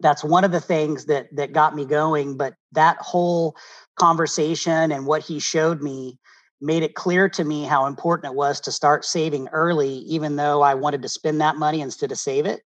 that's 0.00 0.22
one 0.22 0.44
of 0.44 0.52
the 0.52 0.60
things 0.60 1.06
that 1.06 1.28
that 1.34 1.52
got 1.52 1.74
me 1.74 1.84
going 1.84 2.36
but 2.36 2.54
that 2.72 2.96
whole 2.98 3.56
conversation 3.98 4.92
and 4.92 5.06
what 5.06 5.22
he 5.22 5.38
showed 5.40 5.82
me 5.82 6.18
made 6.60 6.82
it 6.82 6.94
clear 6.94 7.28
to 7.28 7.44
me 7.44 7.64
how 7.64 7.86
important 7.86 8.32
it 8.32 8.36
was 8.36 8.60
to 8.60 8.72
start 8.72 9.04
saving 9.04 9.48
early 9.48 9.88
even 9.88 10.36
though 10.36 10.62
i 10.62 10.74
wanted 10.74 11.02
to 11.02 11.08
spend 11.08 11.40
that 11.40 11.56
money 11.56 11.80
instead 11.80 12.12
of 12.12 12.18
save 12.18 12.46
it. 12.46 12.62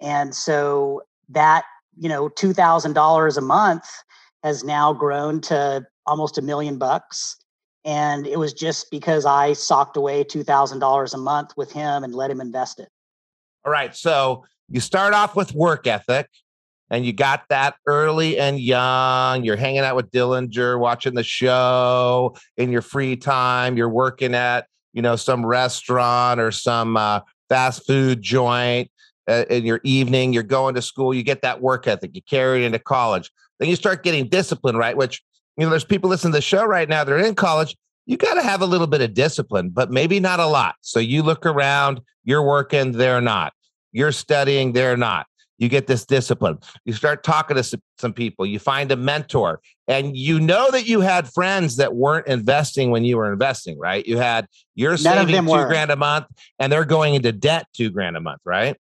And 0.00 0.34
so 0.34 1.02
that 1.30 1.64
you 1.98 2.08
know 2.08 2.28
$2000 2.28 3.36
a 3.36 3.40
month 3.40 3.84
has 4.42 4.62
now 4.62 4.92
grown 4.92 5.40
to 5.42 5.84
almost 6.04 6.38
a 6.38 6.42
million 6.42 6.78
bucks. 6.78 7.36
And 7.84 8.26
it 8.26 8.38
was 8.38 8.52
just 8.52 8.90
because 8.90 9.24
i 9.24 9.52
socked 9.54 9.96
away 9.96 10.24
$2000 10.24 11.14
a 11.14 11.16
month 11.16 11.56
with 11.56 11.72
him 11.72 12.04
and 12.04 12.14
let 12.14 12.30
him 12.30 12.40
invest 12.40 12.80
it. 12.80 12.88
All 13.64 13.72
right 13.72 13.94
so 13.94 14.44
you 14.68 14.80
start 14.80 15.14
off 15.14 15.36
with 15.36 15.54
work 15.54 15.86
ethic 15.86 16.28
and 16.90 17.04
you 17.04 17.12
got 17.12 17.48
that 17.48 17.74
early 17.86 18.38
and 18.38 18.60
young. 18.60 19.44
You're 19.44 19.56
hanging 19.56 19.80
out 19.80 19.96
with 19.96 20.10
Dillinger, 20.10 20.78
watching 20.78 21.14
the 21.14 21.24
show 21.24 22.36
in 22.56 22.70
your 22.70 22.82
free 22.82 23.16
time. 23.16 23.76
You're 23.76 23.88
working 23.88 24.34
at, 24.34 24.66
you 24.92 25.02
know, 25.02 25.16
some 25.16 25.44
restaurant 25.44 26.40
or 26.40 26.52
some 26.52 26.96
uh, 26.96 27.20
fast 27.48 27.86
food 27.86 28.22
joint 28.22 28.90
uh, 29.28 29.44
in 29.50 29.64
your 29.64 29.80
evening. 29.82 30.32
You're 30.32 30.44
going 30.44 30.74
to 30.76 30.82
school. 30.82 31.12
You 31.12 31.22
get 31.22 31.42
that 31.42 31.60
work 31.60 31.86
ethic. 31.88 32.12
You 32.14 32.22
carry 32.22 32.62
it 32.62 32.66
into 32.66 32.78
college. 32.78 33.30
Then 33.58 33.68
you 33.68 33.76
start 33.76 34.04
getting 34.04 34.28
discipline, 34.28 34.76
right? 34.76 34.96
Which, 34.96 35.22
you 35.56 35.64
know, 35.64 35.70
there's 35.70 35.84
people 35.84 36.10
listening 36.10 36.32
to 36.32 36.38
the 36.38 36.42
show 36.42 36.64
right 36.64 36.88
now. 36.88 37.02
They're 37.04 37.18
in 37.18 37.34
college. 37.34 37.76
You 38.04 38.16
got 38.16 38.34
to 38.34 38.42
have 38.42 38.62
a 38.62 38.66
little 38.66 38.86
bit 38.86 39.00
of 39.00 39.14
discipline, 39.14 39.70
but 39.70 39.90
maybe 39.90 40.20
not 40.20 40.38
a 40.38 40.46
lot. 40.46 40.76
So 40.82 41.00
you 41.00 41.24
look 41.24 41.44
around, 41.44 42.00
you're 42.22 42.42
working, 42.42 42.92
they're 42.92 43.20
not. 43.20 43.52
You're 43.90 44.12
studying, 44.12 44.72
they're 44.72 44.96
not 44.96 45.26
you 45.58 45.68
get 45.68 45.86
this 45.86 46.04
discipline. 46.04 46.58
You 46.84 46.92
start 46.92 47.22
talking 47.22 47.56
to 47.56 47.80
some 47.98 48.12
people, 48.12 48.46
you 48.46 48.58
find 48.58 48.90
a 48.92 48.96
mentor, 48.96 49.60
and 49.88 50.16
you 50.16 50.38
know 50.40 50.70
that 50.70 50.86
you 50.86 51.00
had 51.00 51.28
friends 51.28 51.76
that 51.76 51.94
weren't 51.94 52.26
investing 52.26 52.90
when 52.90 53.04
you 53.04 53.16
were 53.16 53.32
investing, 53.32 53.78
right? 53.78 54.06
You 54.06 54.18
had 54.18 54.46
you're 54.74 54.92
None 54.92 54.98
saving 55.26 55.44
two 55.46 55.50
were. 55.50 55.66
grand 55.68 55.90
a 55.90 55.96
month 55.96 56.26
and 56.58 56.72
they're 56.72 56.84
going 56.84 57.14
into 57.14 57.32
debt 57.32 57.66
two 57.72 57.90
grand 57.90 58.16
a 58.16 58.20
month, 58.20 58.40
right? 58.44 58.76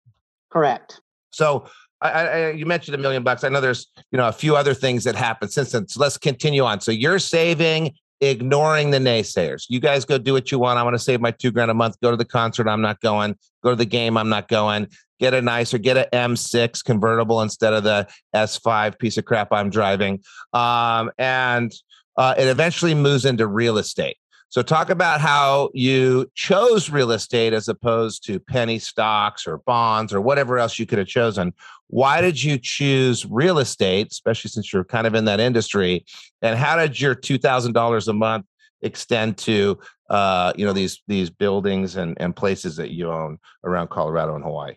Correct. 0.52 1.02
So 1.32 1.68
I, 2.02 2.10
I, 2.10 2.52
you 2.52 2.66
mentioned 2.66 2.96
a 2.96 2.98
million 2.98 3.24
bucks. 3.24 3.44
I 3.44 3.50
know 3.50 3.62
there's 3.62 3.88
you 4.12 4.18
know 4.18 4.28
a 4.28 4.34
few 4.34 4.56
other 4.56 4.74
things 4.74 5.04
that 5.06 5.16
happened 5.16 5.52
since 5.52 5.72
then. 5.72 5.88
So 5.88 6.00
let's 6.00 6.18
continue 6.18 6.64
on. 6.64 6.82
So 6.82 6.92
you're 6.92 7.20
saving, 7.20 7.94
ignoring 8.22 8.92
the 8.92 9.00
naysayers. 9.00 9.66
You 9.70 9.80
guys 9.80 10.06
go 10.06 10.18
do 10.18 10.34
what 10.34 10.52
you 10.52 10.60
want. 10.60 10.80
I 10.80 10.84
want 10.84 10.96
to 10.96 11.00
save 11.00 11.22
my 11.22 11.32
two 11.32 11.52
grand 11.52 11.72
a 11.72 11.74
month. 11.74 12.00
Go 12.02 12.12
to 12.12 12.18
the 12.18 12.26
concert. 12.26 12.68
I'm 12.68 12.82
not 12.82 13.00
going. 13.02 13.38
Go 13.64 13.72
to 13.72 13.76
the 13.76 13.86
game. 13.86 14.18
I'm 14.18 14.30
not 14.30 14.48
going 14.48 14.88
get 15.20 15.34
a 15.34 15.42
nicer, 15.42 15.78
get 15.78 15.98
an 15.98 16.34
M6 16.34 16.84
convertible 16.84 17.42
instead 17.42 17.74
of 17.74 17.84
the 17.84 18.08
S5 18.36 18.98
piece 19.00 19.18
of 19.18 19.26
crap 19.26 19.52
I'm 19.52 19.70
driving. 19.70 20.22
Um, 20.54 21.12
and 21.18 21.74
uh, 22.18 22.36
it 22.38 22.48
eventually 22.48 22.94
moves 22.94 23.26
into 23.26 23.48
real 23.48 23.78
estate. 23.78 24.18
So, 24.50 24.62
talk 24.62 24.90
about 24.90 25.20
how 25.20 25.70
you 25.74 26.32
chose 26.34 26.90
real 26.90 27.12
estate 27.12 27.52
as 27.52 27.68
opposed 27.68 28.26
to 28.28 28.40
penny 28.40 28.80
stocks 28.80 29.48
or 29.48 29.58
bonds 29.58 30.14
or 30.14 30.22
whatever 30.22 30.58
else 30.58 30.80
you 30.80 30.86
could 30.86 31.00
have 31.00 31.08
chosen. 31.08 31.54
Why 31.88 32.22
did 32.22 32.42
you 32.42 32.58
choose 32.58 33.26
real 33.26 33.60
estate, 33.60 34.08
especially 34.12 34.50
since 34.50 34.72
you're 34.72 34.86
kind 34.86 35.08
of 35.08 35.14
in 35.14 35.26
that 35.26 35.40
industry? 35.40 36.06
And 36.42 36.58
how 36.58 36.78
did 36.78 37.02
your 37.02 37.16
two 37.16 37.38
thousand 37.38 37.74
dollars 37.74 38.08
a 38.08 38.14
month 38.14 38.46
extend 38.82 39.38
to 39.40 39.80
uh, 40.10 40.54
you 40.56 40.66
know 40.66 40.74
these 40.74 41.02
these 41.08 41.30
buildings 41.30 41.96
and, 41.98 42.16
and 42.22 42.34
places 42.34 42.78
that 42.78 42.92
you 42.92 43.12
own 43.12 43.40
around 43.66 43.90
Colorado 43.90 44.36
and 44.36 44.44
Hawaii? 44.44 44.76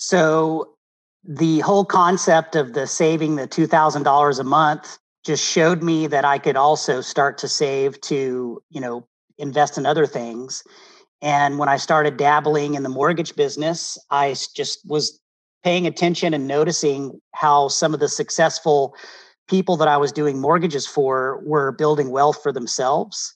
So 0.00 0.76
the 1.24 1.60
whole 1.60 1.84
concept 1.84 2.56
of 2.56 2.72
the 2.72 2.86
saving 2.86 3.36
the 3.36 3.46
$2000 3.46 4.40
a 4.40 4.44
month 4.44 4.98
just 5.26 5.44
showed 5.44 5.82
me 5.82 6.06
that 6.06 6.24
I 6.24 6.38
could 6.38 6.56
also 6.56 7.02
start 7.02 7.36
to 7.38 7.48
save 7.48 8.00
to, 8.02 8.62
you 8.70 8.80
know, 8.80 9.06
invest 9.36 9.76
in 9.76 9.84
other 9.84 10.06
things. 10.06 10.62
And 11.20 11.58
when 11.58 11.68
I 11.68 11.76
started 11.76 12.16
dabbling 12.16 12.76
in 12.76 12.82
the 12.82 12.88
mortgage 12.88 13.36
business, 13.36 13.98
I 14.10 14.34
just 14.56 14.80
was 14.88 15.20
paying 15.62 15.86
attention 15.86 16.32
and 16.32 16.48
noticing 16.48 17.20
how 17.34 17.68
some 17.68 17.92
of 17.92 18.00
the 18.00 18.08
successful 18.08 18.94
people 19.48 19.76
that 19.76 19.88
I 19.88 19.98
was 19.98 20.12
doing 20.12 20.40
mortgages 20.40 20.86
for 20.86 21.42
were 21.44 21.72
building 21.72 22.10
wealth 22.10 22.42
for 22.42 22.52
themselves. 22.52 23.34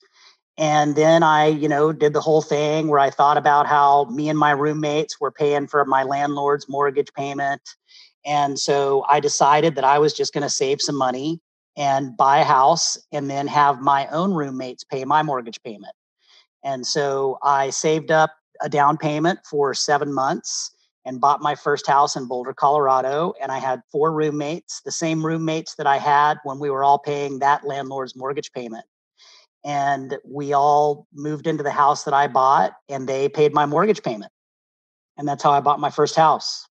And 0.56 0.94
then 0.94 1.22
I, 1.22 1.46
you 1.46 1.68
know, 1.68 1.92
did 1.92 2.12
the 2.12 2.20
whole 2.20 2.42
thing 2.42 2.88
where 2.88 3.00
I 3.00 3.10
thought 3.10 3.36
about 3.36 3.66
how 3.66 4.04
me 4.04 4.28
and 4.28 4.38
my 4.38 4.52
roommates 4.52 5.20
were 5.20 5.32
paying 5.32 5.66
for 5.66 5.84
my 5.84 6.04
landlord's 6.04 6.68
mortgage 6.68 7.12
payment. 7.12 7.60
And 8.24 8.58
so 8.58 9.04
I 9.10 9.20
decided 9.20 9.74
that 9.74 9.84
I 9.84 9.98
was 9.98 10.14
just 10.14 10.32
going 10.32 10.42
to 10.42 10.48
save 10.48 10.80
some 10.80 10.96
money 10.96 11.40
and 11.76 12.16
buy 12.16 12.38
a 12.38 12.44
house 12.44 12.96
and 13.12 13.28
then 13.28 13.48
have 13.48 13.80
my 13.80 14.06
own 14.08 14.32
roommates 14.32 14.84
pay 14.84 15.04
my 15.04 15.24
mortgage 15.24 15.60
payment. 15.64 15.92
And 16.62 16.86
so 16.86 17.38
I 17.42 17.70
saved 17.70 18.12
up 18.12 18.30
a 18.62 18.68
down 18.68 18.96
payment 18.96 19.40
for 19.50 19.74
seven 19.74 20.14
months 20.14 20.70
and 21.04 21.20
bought 21.20 21.42
my 21.42 21.56
first 21.56 21.86
house 21.86 22.14
in 22.14 22.26
Boulder, 22.26 22.54
Colorado. 22.54 23.34
And 23.42 23.50
I 23.50 23.58
had 23.58 23.82
four 23.90 24.12
roommates, 24.12 24.80
the 24.82 24.92
same 24.92 25.26
roommates 25.26 25.74
that 25.74 25.86
I 25.86 25.98
had 25.98 26.38
when 26.44 26.60
we 26.60 26.70
were 26.70 26.84
all 26.84 26.98
paying 26.98 27.40
that 27.40 27.66
landlord's 27.66 28.16
mortgage 28.16 28.52
payment 28.52 28.84
and 29.64 30.18
we 30.24 30.52
all 30.52 31.06
moved 31.14 31.46
into 31.46 31.62
the 31.62 31.70
house 31.70 32.04
that 32.04 32.14
I 32.14 32.26
bought 32.26 32.72
and 32.88 33.08
they 33.08 33.28
paid 33.28 33.52
my 33.52 33.66
mortgage 33.66 34.02
payment. 34.02 34.30
And 35.16 35.26
that's 35.26 35.42
how 35.42 35.52
I 35.52 35.60
bought 35.60 35.80
my 35.80 35.90
first 35.90 36.16
house. 36.16 36.66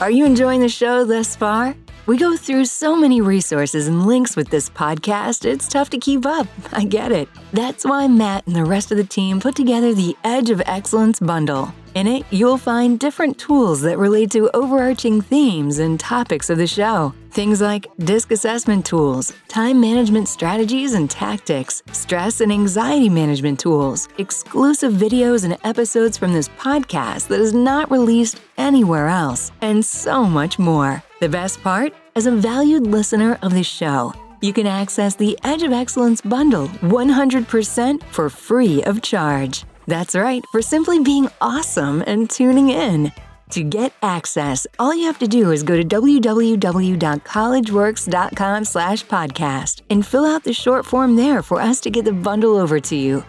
Are 0.00 0.10
you 0.10 0.24
enjoying 0.24 0.60
the 0.60 0.68
show 0.68 1.04
thus 1.04 1.36
far? 1.36 1.76
We 2.06 2.16
go 2.16 2.36
through 2.36 2.64
so 2.64 2.96
many 2.96 3.20
resources 3.20 3.86
and 3.86 4.06
links 4.06 4.34
with 4.34 4.48
this 4.48 4.70
podcast, 4.70 5.44
it's 5.44 5.68
tough 5.68 5.90
to 5.90 5.98
keep 5.98 6.24
up. 6.24 6.46
I 6.72 6.84
get 6.84 7.12
it. 7.12 7.28
That's 7.52 7.84
why 7.84 8.08
Matt 8.08 8.46
and 8.46 8.56
the 8.56 8.64
rest 8.64 8.90
of 8.90 8.96
the 8.96 9.04
team 9.04 9.40
put 9.40 9.54
together 9.54 9.94
the 9.94 10.16
Edge 10.24 10.50
of 10.50 10.62
Excellence 10.66 11.20
bundle. 11.20 11.72
In 11.94 12.06
it, 12.06 12.24
you'll 12.30 12.56
find 12.56 13.00
different 13.00 13.36
tools 13.36 13.80
that 13.80 13.98
relate 13.98 14.30
to 14.30 14.48
overarching 14.54 15.20
themes 15.20 15.80
and 15.80 15.98
topics 15.98 16.48
of 16.48 16.56
the 16.56 16.66
show. 16.66 17.12
Things 17.32 17.60
like 17.60 17.88
disc 17.98 18.30
assessment 18.30 18.86
tools, 18.86 19.32
time 19.48 19.80
management 19.80 20.28
strategies 20.28 20.94
and 20.94 21.10
tactics, 21.10 21.82
stress 21.90 22.40
and 22.40 22.52
anxiety 22.52 23.08
management 23.08 23.58
tools, 23.58 24.08
exclusive 24.18 24.92
videos 24.92 25.44
and 25.44 25.58
episodes 25.64 26.16
from 26.16 26.32
this 26.32 26.48
podcast 26.50 27.26
that 27.26 27.40
is 27.40 27.54
not 27.54 27.90
released 27.90 28.40
anywhere 28.56 29.08
else, 29.08 29.50
and 29.60 29.84
so 29.84 30.24
much 30.24 30.60
more. 30.60 31.02
The 31.18 31.28
best 31.28 31.60
part? 31.60 31.92
As 32.14 32.26
a 32.26 32.30
valued 32.30 32.86
listener 32.86 33.36
of 33.42 33.52
the 33.52 33.64
show, 33.64 34.12
you 34.40 34.52
can 34.52 34.66
access 34.66 35.16
the 35.16 35.36
Edge 35.42 35.64
of 35.64 35.72
Excellence 35.72 36.20
bundle 36.20 36.68
100% 36.68 38.02
for 38.04 38.30
free 38.30 38.82
of 38.84 39.02
charge. 39.02 39.64
That's 39.90 40.14
right, 40.14 40.42
for 40.52 40.62
simply 40.62 41.00
being 41.00 41.28
awesome 41.40 42.04
and 42.06 42.30
tuning 42.30 42.70
in. 42.70 43.10
To 43.50 43.64
get 43.64 43.92
access, 44.04 44.64
all 44.78 44.94
you 44.94 45.06
have 45.06 45.18
to 45.18 45.26
do 45.26 45.50
is 45.50 45.64
go 45.64 45.76
to 45.76 45.82
www.collegeworks.com 45.82 48.64
slash 48.64 49.04
podcast 49.06 49.82
and 49.90 50.06
fill 50.06 50.24
out 50.24 50.44
the 50.44 50.52
short 50.52 50.86
form 50.86 51.16
there 51.16 51.42
for 51.42 51.60
us 51.60 51.80
to 51.80 51.90
get 51.90 52.04
the 52.04 52.12
bundle 52.12 52.56
over 52.56 52.78
to 52.78 52.94
you. 52.94 53.24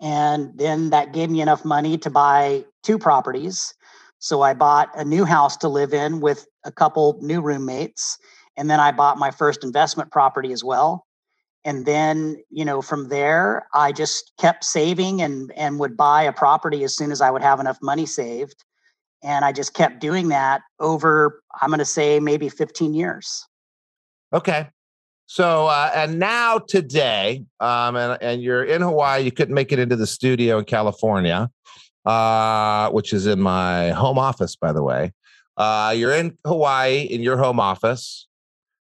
And 0.00 0.56
then 0.56 0.90
that 0.90 1.12
gave 1.12 1.30
me 1.30 1.40
enough 1.40 1.64
money 1.64 1.98
to 1.98 2.10
buy 2.10 2.64
two 2.84 2.98
properties 2.98 3.74
so 4.18 4.42
I 4.42 4.54
bought 4.54 4.90
a 4.94 5.04
new 5.04 5.24
house 5.24 5.56
to 5.58 5.68
live 5.68 5.94
in 5.94 6.20
with 6.20 6.46
a 6.64 6.72
couple 6.72 7.18
new 7.22 7.40
roommates. 7.40 8.18
And 8.56 8.68
then 8.68 8.80
I 8.80 8.90
bought 8.90 9.18
my 9.18 9.30
first 9.30 9.62
investment 9.62 10.10
property 10.10 10.52
as 10.52 10.64
well. 10.64 11.06
And 11.64 11.86
then, 11.86 12.36
you 12.50 12.64
know, 12.64 12.82
from 12.82 13.08
there, 13.08 13.66
I 13.74 13.92
just 13.92 14.32
kept 14.38 14.64
saving 14.64 15.22
and 15.22 15.52
and 15.56 15.78
would 15.78 15.96
buy 15.96 16.22
a 16.22 16.32
property 16.32 16.84
as 16.84 16.96
soon 16.96 17.12
as 17.12 17.20
I 17.20 17.30
would 17.30 17.42
have 17.42 17.60
enough 17.60 17.78
money 17.82 18.06
saved. 18.06 18.64
And 19.22 19.44
I 19.44 19.52
just 19.52 19.74
kept 19.74 20.00
doing 20.00 20.28
that 20.28 20.62
over, 20.78 21.42
I'm 21.60 21.70
going 21.70 21.80
to 21.80 21.84
say 21.84 22.20
maybe 22.20 22.48
15 22.48 22.94
years. 22.94 23.46
Okay. 24.32 24.68
So, 25.26 25.66
uh, 25.66 25.90
and 25.94 26.18
now 26.18 26.58
today, 26.58 27.44
um, 27.60 27.96
and, 27.96 28.22
and 28.22 28.42
you're 28.42 28.64
in 28.64 28.80
Hawaii, 28.80 29.22
you 29.22 29.32
couldn't 29.32 29.54
make 29.54 29.72
it 29.72 29.78
into 29.78 29.96
the 29.96 30.06
studio 30.06 30.58
in 30.58 30.64
California 30.64 31.50
uh, 32.04 32.90
which 32.90 33.12
is 33.12 33.26
in 33.26 33.40
my 33.40 33.90
home 33.90 34.18
office, 34.18 34.56
by 34.56 34.72
the 34.72 34.82
way. 34.82 35.12
Uh, 35.56 35.92
you're 35.96 36.12
in 36.12 36.38
Hawaii 36.46 37.00
in 37.02 37.22
your 37.22 37.36
home 37.36 37.58
office. 37.58 38.28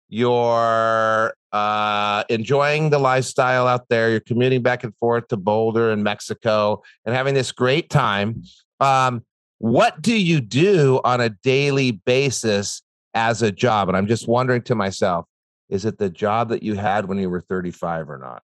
You're 0.10 1.34
uh, 1.52 2.24
enjoying 2.30 2.90
the 2.90 3.00
lifestyle 3.00 3.68
out 3.68 3.88
there. 3.90 4.10
You're 4.10 4.20
commuting 4.20 4.62
back 4.62 4.84
and 4.84 4.94
forth 4.98 5.30
to 5.30 5.38
Boulder 5.38 5.92
and 5.92 6.04
Mexico 6.04 6.84
and 7.06 7.16
having 7.16 7.34
this 7.34 7.52
great 7.52 7.90
time. 7.90 8.44
Um, 8.80 9.24
what 9.60 10.02
do 10.02 10.16
you 10.16 10.42
do 10.42 11.00
on 11.04 11.22
a 11.22 11.30
daily 11.30 11.92
basis 11.92 12.84
as 13.14 13.42
a 13.42 13.52
job? 13.52 13.88
And 13.88 13.98
I'm 13.98 14.08
just 14.08 14.28
wondering 14.28 14.62
to 14.64 14.76
myself, 14.76 15.26
is 15.70 15.86
it 15.86 15.98
the 15.98 16.10
job 16.10 16.50
that 16.50 16.62
you 16.62 16.76
had 16.76 17.06
when 17.06 17.18
you 17.18 17.30
were 17.30 17.42
35 17.42 18.10
or 18.10 18.18
not? 18.18 18.44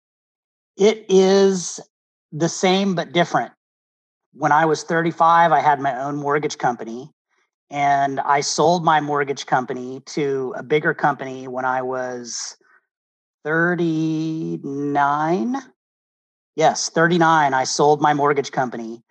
It 0.76 1.04
is 1.09 1.78
the 2.33 2.49
same 2.49 2.94
but 2.94 3.12
different 3.12 3.52
when 4.35 4.53
I 4.53 4.67
was 4.67 4.83
35, 4.83 5.53
I 5.53 5.61
had 5.61 5.81
my 5.81 5.99
own 6.03 6.17
mortgage 6.17 6.59
company. 6.59 7.11
And 7.71 8.21
I 8.21 8.41
sold 8.41 8.85
my 8.85 9.00
mortgage 9.00 9.47
company 9.47 10.00
to 10.07 10.55
a 10.57 10.62
bigger 10.62 10.93
company 10.93 11.49
when 11.49 11.64
I 11.64 11.83
was 11.83 12.57
39. 13.45 15.57
Yes, 16.57 16.90
39. 16.90 17.55
I 17.55 17.64
sold 17.64 18.01
my 18.01 18.14
mortgage 18.14 18.53
company. 18.53 19.03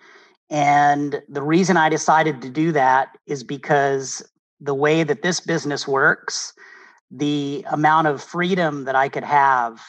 And 0.49 1.21
the 1.27 1.41
reason 1.41 1.77
I 1.77 1.89
decided 1.89 2.41
to 2.41 2.49
do 2.49 2.71
that 2.73 3.17
is 3.25 3.43
because 3.43 4.21
the 4.61 4.75
way 4.75 5.03
that 5.03 5.23
this 5.23 5.39
business 5.39 5.87
works, 5.87 6.53
the 7.09 7.65
amount 7.71 8.07
of 8.07 8.23
freedom 8.23 8.85
that 8.85 8.95
I 8.95 9.09
could 9.09 9.23
have 9.23 9.81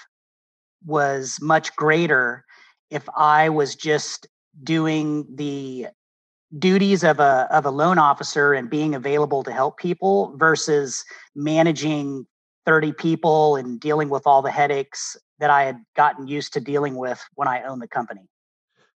was 0.84 1.38
much 1.40 1.74
greater 1.76 2.44
if 2.90 3.08
I 3.16 3.50
was 3.50 3.76
just 3.76 4.26
doing 4.62 5.26
the 5.34 5.88
duties 6.58 7.02
of 7.02 7.18
a 7.18 7.48
of 7.50 7.66
a 7.66 7.70
loan 7.70 7.98
officer 7.98 8.54
and 8.54 8.70
being 8.70 8.94
available 8.94 9.42
to 9.42 9.52
help 9.52 9.78
people 9.78 10.34
versus 10.36 11.04
managing 11.34 12.26
30 12.66 12.92
people 12.92 13.56
and 13.56 13.80
dealing 13.80 14.08
with 14.08 14.26
all 14.26 14.42
the 14.42 14.50
headaches 14.50 15.16
that 15.38 15.50
I 15.50 15.64
had 15.64 15.78
gotten 15.96 16.26
used 16.26 16.52
to 16.54 16.60
dealing 16.60 16.94
with 16.94 17.22
when 17.34 17.48
I 17.48 17.62
owned 17.64 17.82
the 17.82 17.88
company. 17.88 18.22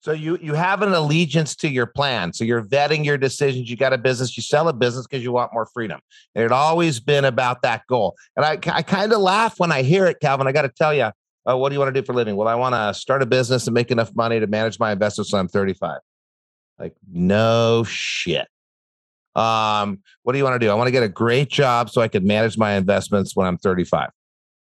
So 0.01 0.11
you 0.11 0.37
you 0.39 0.53
have 0.53 0.83
an 0.83 0.93
allegiance 0.93 1.55
to 1.57 1.67
your 1.67 1.87
plan. 1.87 2.31
So 2.31 2.43
you're 2.43 2.63
vetting 2.63 3.03
your 3.03 3.17
decisions. 3.17 3.69
You 3.71 3.75
got 3.75 3.91
a 3.91 3.97
business. 3.97 4.37
You 4.37 4.43
sell 4.43 4.67
a 4.67 4.73
business 4.73 5.07
because 5.07 5.23
you 5.23 5.31
want 5.31 5.51
more 5.51 5.65
freedom. 5.73 5.99
It 6.35 6.51
always 6.51 6.99
been 6.99 7.25
about 7.25 7.63
that 7.63 7.87
goal. 7.89 8.15
And 8.35 8.45
I 8.45 8.59
I 8.71 8.83
kind 8.83 9.11
of 9.11 9.19
laugh 9.19 9.55
when 9.57 9.71
I 9.71 9.81
hear 9.81 10.05
it, 10.05 10.17
Calvin. 10.21 10.45
I 10.45 10.51
got 10.51 10.61
to 10.61 10.69
tell 10.69 10.93
you, 10.93 11.09
oh, 11.45 11.57
what 11.57 11.69
do 11.69 11.75
you 11.75 11.79
want 11.79 11.93
to 11.93 12.01
do 12.01 12.05
for 12.05 12.13
a 12.13 12.15
living? 12.15 12.35
Well, 12.35 12.47
I 12.47 12.55
want 12.55 12.73
to 12.73 12.93
start 12.99 13.21
a 13.21 13.25
business 13.25 13.67
and 13.67 13.73
make 13.73 13.91
enough 13.91 14.15
money 14.15 14.39
to 14.39 14.47
manage 14.47 14.79
my 14.79 14.91
investments 14.91 15.31
when 15.31 15.39
I'm 15.39 15.47
35. 15.47 15.99
Like, 16.79 16.95
no 17.11 17.83
shit. 17.83 18.47
Um, 19.35 19.99
what 20.23 20.31
do 20.31 20.37
you 20.37 20.43
want 20.43 20.59
to 20.59 20.65
do? 20.65 20.71
I 20.71 20.73
want 20.75 20.87
to 20.87 20.91
get 20.91 21.03
a 21.03 21.09
great 21.09 21.49
job 21.49 21.89
so 21.89 22.01
I 22.01 22.07
can 22.07 22.25
manage 22.25 22.57
my 22.57 22.73
investments 22.73 23.35
when 23.35 23.45
I'm 23.45 23.57
35. 23.57 24.09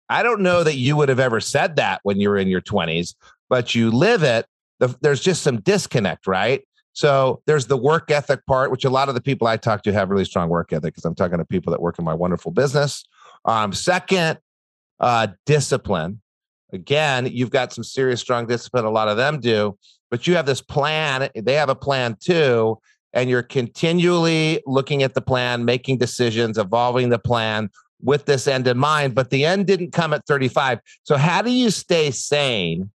I 0.09 0.23
don't 0.23 0.41
know 0.41 0.63
that 0.63 0.77
you 0.77 0.97
would 0.97 1.09
have 1.09 1.21
ever 1.21 1.41
said 1.41 1.77
that 1.77 2.01
when 2.03 2.21
you 2.21 2.29
were 2.29 2.39
in 2.39 2.49
your 2.49 2.61
20s, 2.61 3.15
but 3.49 3.75
you 3.75 3.91
live 3.91 4.23
it. 4.23 4.47
The, 4.79 4.97
there's 5.01 5.21
just 5.21 5.43
some 5.43 5.61
disconnect, 5.61 6.27
right? 6.27 6.63
So 6.93 7.43
there's 7.47 7.67
the 7.67 7.77
work 7.77 8.11
ethic 8.11 8.45
part, 8.47 8.71
which 8.71 8.85
a 8.85 8.91
lot 8.91 9.09
of 9.09 9.15
the 9.15 9.21
people 9.21 9.47
I 9.47 9.57
talk 9.57 9.83
to 9.85 9.93
have 9.93 10.11
really 10.11 10.25
strong 10.25 10.49
work 10.49 10.73
ethic 10.73 10.95
because 10.95 11.05
I'm 11.05 11.15
talking 11.15 11.39
to 11.39 11.45
people 11.45 11.71
that 11.71 11.81
work 11.81 11.99
in 11.99 12.05
my 12.05 12.15
wonderful 12.15 12.53
business. 12.53 13.05
Um, 13.45 13.73
second, 13.73 14.39
uh, 15.01 15.29
discipline 15.47 16.22
again, 16.73 17.27
you've 17.27 17.51
got 17.51 17.73
some 17.73 17.85
serious, 17.85 18.21
strong 18.21 18.47
discipline. 18.47 18.85
A 18.85 18.91
lot 18.91 19.09
of 19.09 19.17
them 19.17 19.41
do, 19.41 19.77
but 20.11 20.27
you 20.27 20.37
have 20.37 20.47
this 20.47 20.61
plan. 20.61 21.29
They 21.35 21.55
have 21.55 21.69
a 21.69 21.75
plan 21.75 22.17
too. 22.21 22.79
And 23.15 23.29
you're 23.29 23.43
continually 23.43 24.63
looking 24.67 25.03
at 25.03 25.13
the 25.13 25.21
plan, 25.21 25.67
making 25.67 25.99
decisions, 25.99 26.57
evolving 26.57 27.11
the 27.11 27.19
plan 27.19 27.69
with 28.01 28.25
this 28.25 28.49
end 28.49 28.67
in 28.67 28.79
mind. 28.79 29.15
But 29.15 29.29
the 29.29 29.45
end 29.45 29.67
didn't 29.67 29.93
come 29.93 30.15
at 30.15 30.27
35. 30.27 30.81
So, 31.03 31.19
how 31.19 31.43
do 31.43 31.51
you 31.51 31.71
stay 31.71 32.11
sane? 32.11 32.91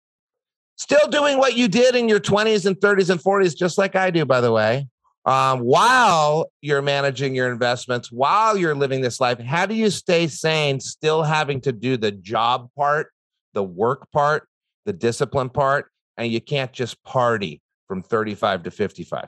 Still 0.76 1.08
doing 1.10 1.40
what 1.40 1.56
you 1.56 1.68
did 1.68 1.96
in 1.96 2.10
your 2.10 2.20
20s 2.20 2.66
and 2.66 2.76
30s 2.76 3.10
and 3.10 3.22
40s, 3.22 3.56
just 3.56 3.78
like 3.78 3.96
I 3.96 4.12
do, 4.12 4.26
by 4.26 4.42
the 4.42 4.52
way, 4.52 4.88
um, 5.26 5.60
while 5.60 6.52
you're 6.62 6.82
managing 6.82 7.36
your 7.36 7.52
investments, 7.52 8.12
while 8.12 8.58
you're 8.58 8.76
living 8.76 9.02
this 9.02 9.20
life, 9.20 9.40
how 9.40 9.66
do 9.66 9.76
you 9.76 9.90
stay 9.90 10.28
sane, 10.28 10.80
still 10.80 11.24
having 11.24 11.62
to 11.62 11.72
do 11.72 11.96
the 11.96 12.12
job 12.12 12.70
part 12.76 13.13
the 13.54 13.64
work 13.64 14.12
part, 14.12 14.48
the 14.86 14.94
discipline 14.94 15.50
part, 15.50 15.92
and 16.18 16.32
you 16.32 16.42
can't 16.42 16.74
just 16.74 17.02
party 17.04 17.62
from 17.88 18.02
35 18.02 18.64
to 18.64 18.72
55? 18.72 19.28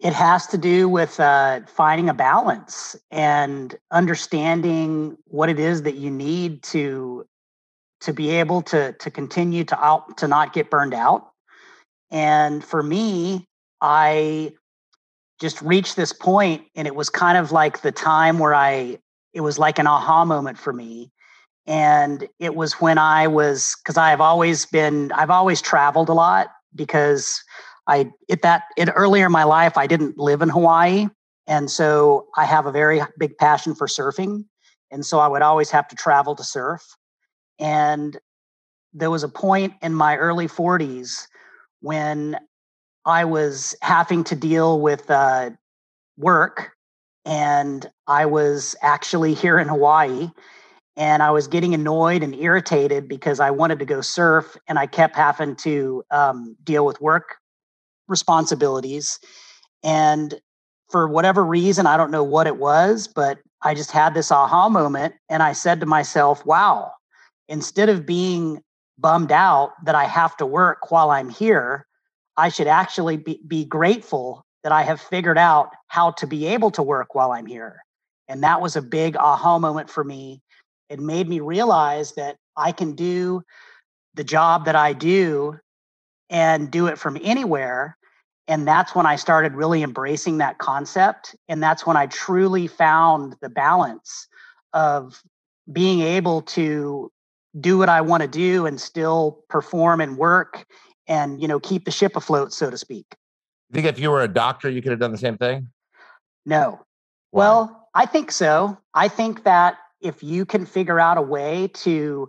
It 0.00 0.14
has 0.14 0.46
to 0.48 0.58
do 0.58 0.88
with 0.88 1.20
uh, 1.20 1.60
finding 1.66 2.08
a 2.08 2.14
balance 2.14 2.96
and 3.10 3.76
understanding 3.90 5.18
what 5.26 5.50
it 5.50 5.58
is 5.58 5.82
that 5.82 5.96
you 5.96 6.10
need 6.10 6.62
to 6.64 7.26
to 8.00 8.14
be 8.14 8.30
able 8.30 8.62
to 8.62 8.92
to 8.94 9.10
continue 9.10 9.62
to 9.64 9.78
out 9.84 10.16
to 10.16 10.26
not 10.26 10.54
get 10.54 10.70
burned 10.70 10.94
out. 10.94 11.28
And 12.10 12.64
for 12.64 12.82
me, 12.82 13.44
I 13.82 14.54
just 15.38 15.60
reached 15.60 15.96
this 15.96 16.14
point, 16.14 16.64
and 16.74 16.86
it 16.86 16.94
was 16.94 17.10
kind 17.10 17.36
of 17.36 17.52
like 17.52 17.82
the 17.82 17.92
time 17.92 18.38
where 18.38 18.54
I 18.54 18.98
it 19.34 19.42
was 19.42 19.58
like 19.58 19.78
an 19.78 19.86
aha 19.86 20.24
moment 20.24 20.58
for 20.58 20.72
me 20.72 21.10
and 21.66 22.28
it 22.38 22.54
was 22.54 22.74
when 22.74 22.98
i 22.98 23.26
was 23.26 23.76
because 23.82 23.96
i've 23.96 24.20
always 24.20 24.66
been 24.66 25.12
i've 25.12 25.30
always 25.30 25.60
traveled 25.60 26.08
a 26.08 26.12
lot 26.12 26.48
because 26.74 27.42
i 27.86 28.10
at 28.30 28.42
that 28.42 28.64
in 28.76 28.88
earlier 28.90 29.26
in 29.26 29.32
my 29.32 29.44
life 29.44 29.76
i 29.76 29.86
didn't 29.86 30.18
live 30.18 30.42
in 30.42 30.48
hawaii. 30.48 31.08
And 31.46 31.70
so 31.70 32.26
i 32.36 32.44
have 32.44 32.66
a 32.66 32.72
very 32.72 33.00
big 33.18 33.36
passion 33.38 33.74
for 33.74 33.86
surfing. 33.86 34.44
And 34.90 35.04
so 35.04 35.18
i 35.18 35.28
would 35.28 35.42
always 35.42 35.70
have 35.70 35.88
to 35.88 35.96
travel 35.96 36.34
to 36.36 36.44
surf. 36.44 36.82
And 37.58 38.18
there 38.92 39.10
was 39.10 39.22
a 39.22 39.28
point 39.28 39.74
in 39.82 39.94
my 39.94 40.16
early 40.16 40.48
40s 40.48 41.26
when 41.80 42.38
i 43.04 43.24
was 43.24 43.74
having 43.82 44.24
to 44.24 44.36
deal 44.36 44.80
with 44.80 45.10
uh, 45.10 45.50
work 46.16 46.72
and 47.24 47.90
i 48.06 48.26
was 48.26 48.74
actually 48.82 49.34
here 49.34 49.58
in 49.58 49.68
hawaii 49.68 50.30
and 51.00 51.22
I 51.22 51.30
was 51.30 51.48
getting 51.48 51.72
annoyed 51.72 52.22
and 52.22 52.34
irritated 52.34 53.08
because 53.08 53.40
I 53.40 53.50
wanted 53.50 53.78
to 53.78 53.86
go 53.86 54.02
surf 54.02 54.54
and 54.68 54.78
I 54.78 54.86
kept 54.86 55.16
having 55.16 55.56
to 55.56 56.04
um, 56.10 56.56
deal 56.62 56.84
with 56.84 57.00
work 57.00 57.36
responsibilities. 58.06 59.18
And 59.82 60.38
for 60.90 61.08
whatever 61.08 61.42
reason, 61.42 61.86
I 61.86 61.96
don't 61.96 62.10
know 62.10 62.22
what 62.22 62.46
it 62.46 62.58
was, 62.58 63.08
but 63.08 63.38
I 63.62 63.72
just 63.72 63.90
had 63.92 64.12
this 64.12 64.30
aha 64.30 64.68
moment 64.68 65.14
and 65.30 65.42
I 65.42 65.54
said 65.54 65.80
to 65.80 65.86
myself, 65.86 66.44
wow, 66.44 66.92
instead 67.48 67.88
of 67.88 68.04
being 68.04 68.60
bummed 68.98 69.32
out 69.32 69.72
that 69.86 69.94
I 69.94 70.04
have 70.04 70.36
to 70.36 70.44
work 70.44 70.90
while 70.90 71.10
I'm 71.10 71.30
here, 71.30 71.86
I 72.36 72.50
should 72.50 72.66
actually 72.66 73.16
be, 73.16 73.40
be 73.46 73.64
grateful 73.64 74.44
that 74.64 74.72
I 74.72 74.82
have 74.82 75.00
figured 75.00 75.38
out 75.38 75.70
how 75.86 76.10
to 76.10 76.26
be 76.26 76.46
able 76.48 76.70
to 76.72 76.82
work 76.82 77.14
while 77.14 77.32
I'm 77.32 77.46
here. 77.46 77.78
And 78.28 78.42
that 78.42 78.60
was 78.60 78.76
a 78.76 78.82
big 78.82 79.16
aha 79.16 79.58
moment 79.58 79.88
for 79.88 80.04
me. 80.04 80.42
It 80.90 81.00
made 81.00 81.28
me 81.28 81.40
realize 81.40 82.12
that 82.14 82.36
I 82.56 82.72
can 82.72 82.94
do 82.94 83.42
the 84.14 84.24
job 84.24 84.66
that 84.66 84.76
I 84.76 84.92
do 84.92 85.58
and 86.28 86.70
do 86.70 86.88
it 86.88 86.98
from 86.98 87.16
anywhere. 87.22 87.96
And 88.48 88.66
that's 88.66 88.94
when 88.94 89.06
I 89.06 89.16
started 89.16 89.54
really 89.54 89.82
embracing 89.82 90.38
that 90.38 90.58
concept. 90.58 91.36
And 91.48 91.62
that's 91.62 91.86
when 91.86 91.96
I 91.96 92.06
truly 92.06 92.66
found 92.66 93.36
the 93.40 93.48
balance 93.48 94.26
of 94.72 95.22
being 95.72 96.00
able 96.00 96.42
to 96.42 97.10
do 97.58 97.78
what 97.78 97.88
I 97.88 98.00
want 98.00 98.22
to 98.22 98.28
do 98.28 98.66
and 98.66 98.80
still 98.80 99.44
perform 99.48 100.00
and 100.00 100.16
work 100.16 100.66
and 101.08 101.40
you 101.42 101.48
know 101.48 101.58
keep 101.60 101.84
the 101.84 101.90
ship 101.90 102.16
afloat, 102.16 102.52
so 102.52 102.70
to 102.70 102.78
speak. 102.78 103.06
You 103.70 103.74
think 103.74 103.86
if 103.86 103.98
you 103.98 104.10
were 104.10 104.22
a 104.22 104.28
doctor, 104.28 104.70
you 104.70 104.82
could 104.82 104.90
have 104.90 105.00
done 105.00 105.12
the 105.12 105.18
same 105.18 105.36
thing? 105.36 105.68
No. 106.46 106.80
Why? 107.30 107.44
Well, 107.44 107.88
I 107.94 108.06
think 108.06 108.32
so. 108.32 108.78
I 108.94 109.08
think 109.08 109.44
that 109.44 109.78
if 110.00 110.22
you 110.22 110.44
can 110.44 110.66
figure 110.66 111.00
out 111.00 111.18
a 111.18 111.22
way 111.22 111.68
to 111.74 112.28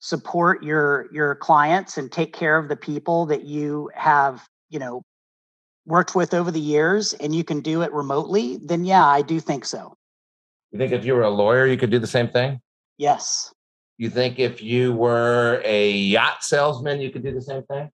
support 0.00 0.62
your 0.62 1.08
your 1.12 1.34
clients 1.36 1.96
and 1.96 2.12
take 2.12 2.32
care 2.32 2.58
of 2.58 2.68
the 2.68 2.76
people 2.76 3.26
that 3.26 3.44
you 3.44 3.90
have, 3.94 4.46
you 4.68 4.78
know, 4.78 5.02
worked 5.86 6.14
with 6.14 6.34
over 6.34 6.50
the 6.50 6.60
years 6.60 7.12
and 7.14 7.34
you 7.34 7.44
can 7.44 7.60
do 7.60 7.82
it 7.82 7.92
remotely, 7.92 8.58
then 8.62 8.84
yeah, 8.84 9.06
I 9.06 9.22
do 9.22 9.40
think 9.40 9.64
so. 9.64 9.94
You 10.72 10.78
think 10.78 10.92
if 10.92 11.04
you 11.04 11.14
were 11.14 11.22
a 11.22 11.30
lawyer, 11.30 11.66
you 11.66 11.76
could 11.76 11.90
do 11.90 11.98
the 11.98 12.06
same 12.06 12.28
thing? 12.28 12.60
Yes. 12.98 13.52
You 13.98 14.10
think 14.10 14.38
if 14.38 14.62
you 14.62 14.92
were 14.92 15.62
a 15.64 15.90
yacht 15.90 16.44
salesman, 16.44 17.00
you 17.00 17.10
could 17.10 17.22
do 17.22 17.32
the 17.32 17.40
same 17.40 17.62
thing? 17.62 17.90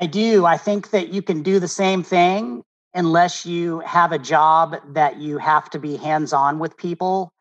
I 0.00 0.06
do. 0.06 0.46
I 0.46 0.56
think 0.56 0.90
that 0.90 1.08
you 1.12 1.22
can 1.22 1.42
do 1.42 1.58
the 1.58 1.66
same 1.66 2.04
thing 2.04 2.62
unless 2.94 3.44
you 3.44 3.80
have 3.80 4.12
a 4.12 4.18
job 4.18 4.76
that 4.94 5.18
you 5.18 5.38
have 5.38 5.68
to 5.70 5.78
be 5.78 5.96
hands 5.96 6.32
on 6.32 6.58
with 6.58 6.76
people. 6.76 7.32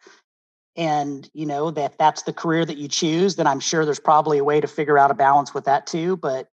And, 0.77 1.27
you 1.33 1.47
know, 1.47 1.71
that 1.71 1.97
that's 1.97 2.21
the 2.21 2.33
career 2.33 2.63
that 2.63 2.77
you 2.77 2.87
choose, 2.87 3.35
then 3.35 3.47
I'm 3.47 3.59
sure 3.59 3.83
there's 3.83 3.99
probably 3.99 4.37
a 4.37 4.43
way 4.43 4.61
to 4.61 4.67
figure 4.67 4.99
out 4.99 5.09
a 5.09 5.15
balance 5.15 5.51
with 5.53 5.65
that 5.65 5.87
too. 5.87 6.17
But 6.17 6.49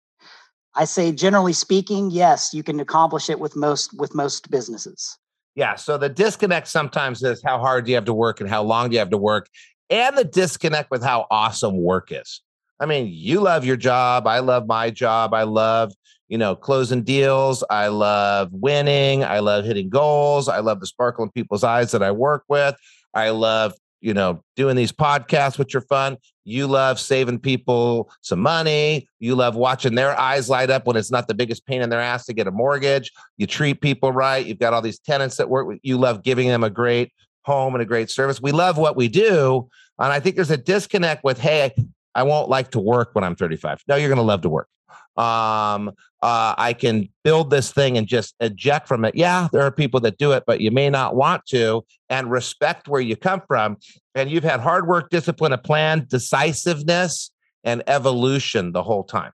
I 0.75 0.85
say 0.85 1.11
generally 1.11 1.53
speaking, 1.53 2.11
yes, 2.11 2.55
you 2.55 2.63
can 2.63 2.79
accomplish 2.79 3.29
it 3.29 3.41
with 3.41 3.57
most 3.57 3.93
with 3.99 4.15
most 4.15 4.49
businesses. 4.49 5.19
Yeah. 5.57 5.75
So 5.75 5.99
the 5.99 6.09
disconnect 6.09 6.69
sometimes 6.69 7.23
is 7.23 7.43
how 7.45 7.59
hard 7.59 7.85
do 7.85 7.91
you 7.91 7.97
have 7.97 8.05
to 8.07 8.15
work 8.15 8.41
and 8.41 8.49
how 8.49 8.63
long 8.63 8.89
do 8.89 8.95
you 8.95 9.01
have 9.01 9.11
to 9.11 9.19
work, 9.19 9.49
and 9.91 10.17
the 10.17 10.25
disconnect 10.25 10.91
with 10.91 11.03
how 11.03 11.27
awesome 11.31 11.83
work 11.83 12.13
is. 12.13 12.41
I 12.81 12.87
mean, 12.87 13.09
you 13.13 13.41
love 13.41 13.65
your 13.65 13.77
job. 13.77 14.27
I 14.27 14.39
love 14.39 14.67
my 14.67 14.91
job. 14.91 15.35
I 15.35 15.43
love, 15.43 15.93
you 16.29 16.39
know, 16.39 16.57
closing 16.57 17.03
deals. 17.03 17.63
I 17.69 17.89
love 17.89 18.49
winning. 18.53 19.25
I 19.25 19.41
love 19.41 19.65
hitting 19.65 19.91
goals. 19.91 20.49
I 20.49 20.61
love 20.61 20.81
the 20.81 20.87
sparkle 20.87 21.25
in 21.25 21.31
people's 21.31 21.65
eyes 21.65 21.91
that 21.91 22.03
I 22.03 22.13
work 22.13 22.45
with. 22.49 22.77
I 23.15 23.31
love, 23.31 23.75
you 24.03 24.13
know, 24.13 24.43
doing 24.57 24.77
these 24.77 24.93
podcasts, 24.93 25.59
which 25.59 25.75
are 25.75 25.81
fun. 25.81 26.19
You 26.45 26.67
love 26.67 26.99
saving 26.99 27.39
people 27.39 28.11
some 28.21 28.41
money. 28.41 29.09
You 29.21 29.37
love 29.37 29.55
watching 29.55 29.95
their 29.95 30.19
eyes 30.19 30.51
light 30.51 30.71
up 30.71 30.87
when 30.87 30.97
it's 30.97 31.11
not 31.11 31.29
the 31.29 31.35
biggest 31.35 31.65
pain 31.65 31.81
in 31.81 31.89
their 31.89 32.01
ass 32.01 32.27
to 32.27 32.35
get 32.35 32.49
a 32.49 32.51
mortgage. 32.51 33.13
You 33.39 33.47
treat 33.47 33.81
people 33.81 34.13
right. 34.13 34.45
You've 34.45 34.59
got 34.59 34.75
all 34.75 34.83
these 34.83 34.99
tenants 34.99 35.37
that 35.37 35.49
work 35.49 35.69
with 35.69 35.79
you. 35.83 35.97
Love 35.97 36.25
giving 36.25 36.49
them 36.49 36.65
a 36.65 36.71
great 36.71 37.13
home 37.45 37.75
and 37.75 37.83
a 37.83 37.87
great 37.87 38.11
service. 38.11 38.43
We 38.43 38.53
love 38.53 38.77
what 38.77 38.97
we 38.97 39.07
do. 39.09 39.69
And 39.99 40.13
I 40.13 40.19
think 40.19 40.35
there's 40.35 40.51
a 40.51 40.57
disconnect 40.57 41.23
with, 41.23 41.39
hey, 41.39 41.73
I 42.15 42.25
won't 42.25 42.49
like 42.49 42.73
to 42.73 42.81
work 42.81 43.11
when 43.13 43.23
I'm 43.25 43.37
35. 43.37 43.83
No, 43.87 43.95
you're 43.95 44.09
going 44.09 44.17
to 44.17 44.23
love 44.23 44.43
to 44.43 44.49
work. 44.49 44.69
Um, 45.17 45.93
uh, 46.23 46.55
I 46.57 46.75
can 46.79 47.09
build 47.25 47.51
this 47.51 47.73
thing 47.73 47.99
and 47.99 48.07
just 48.07 48.35
eject 48.41 48.89
from 48.89 49.05
it. 49.05 49.15
Yeah, 49.15 49.49
there 49.53 49.63
are 49.63 49.71
people 49.71 50.01
that 50.01 50.19
do 50.19 50.33
it, 50.33 50.45
but 50.47 50.61
you 50.61 50.71
may 50.71 50.89
not 50.89 51.17
want 51.17 51.45
to 51.47 51.85
and 52.09 52.31
respect 52.31 52.89
where 52.89 53.01
you 53.01 53.17
come 53.17 53.43
from. 53.47 53.77
And 54.15 54.31
you've 54.31 54.45
had 54.45 54.61
hard 54.61 54.87
work, 54.87 55.11
discipline, 55.11 55.53
a 55.53 55.59
plan, 55.59 56.07
decisiveness, 56.09 57.31
and 57.65 57.83
evolution 57.87 58.73
the 58.73 58.83
whole 58.83 59.05
time. 59.05 59.33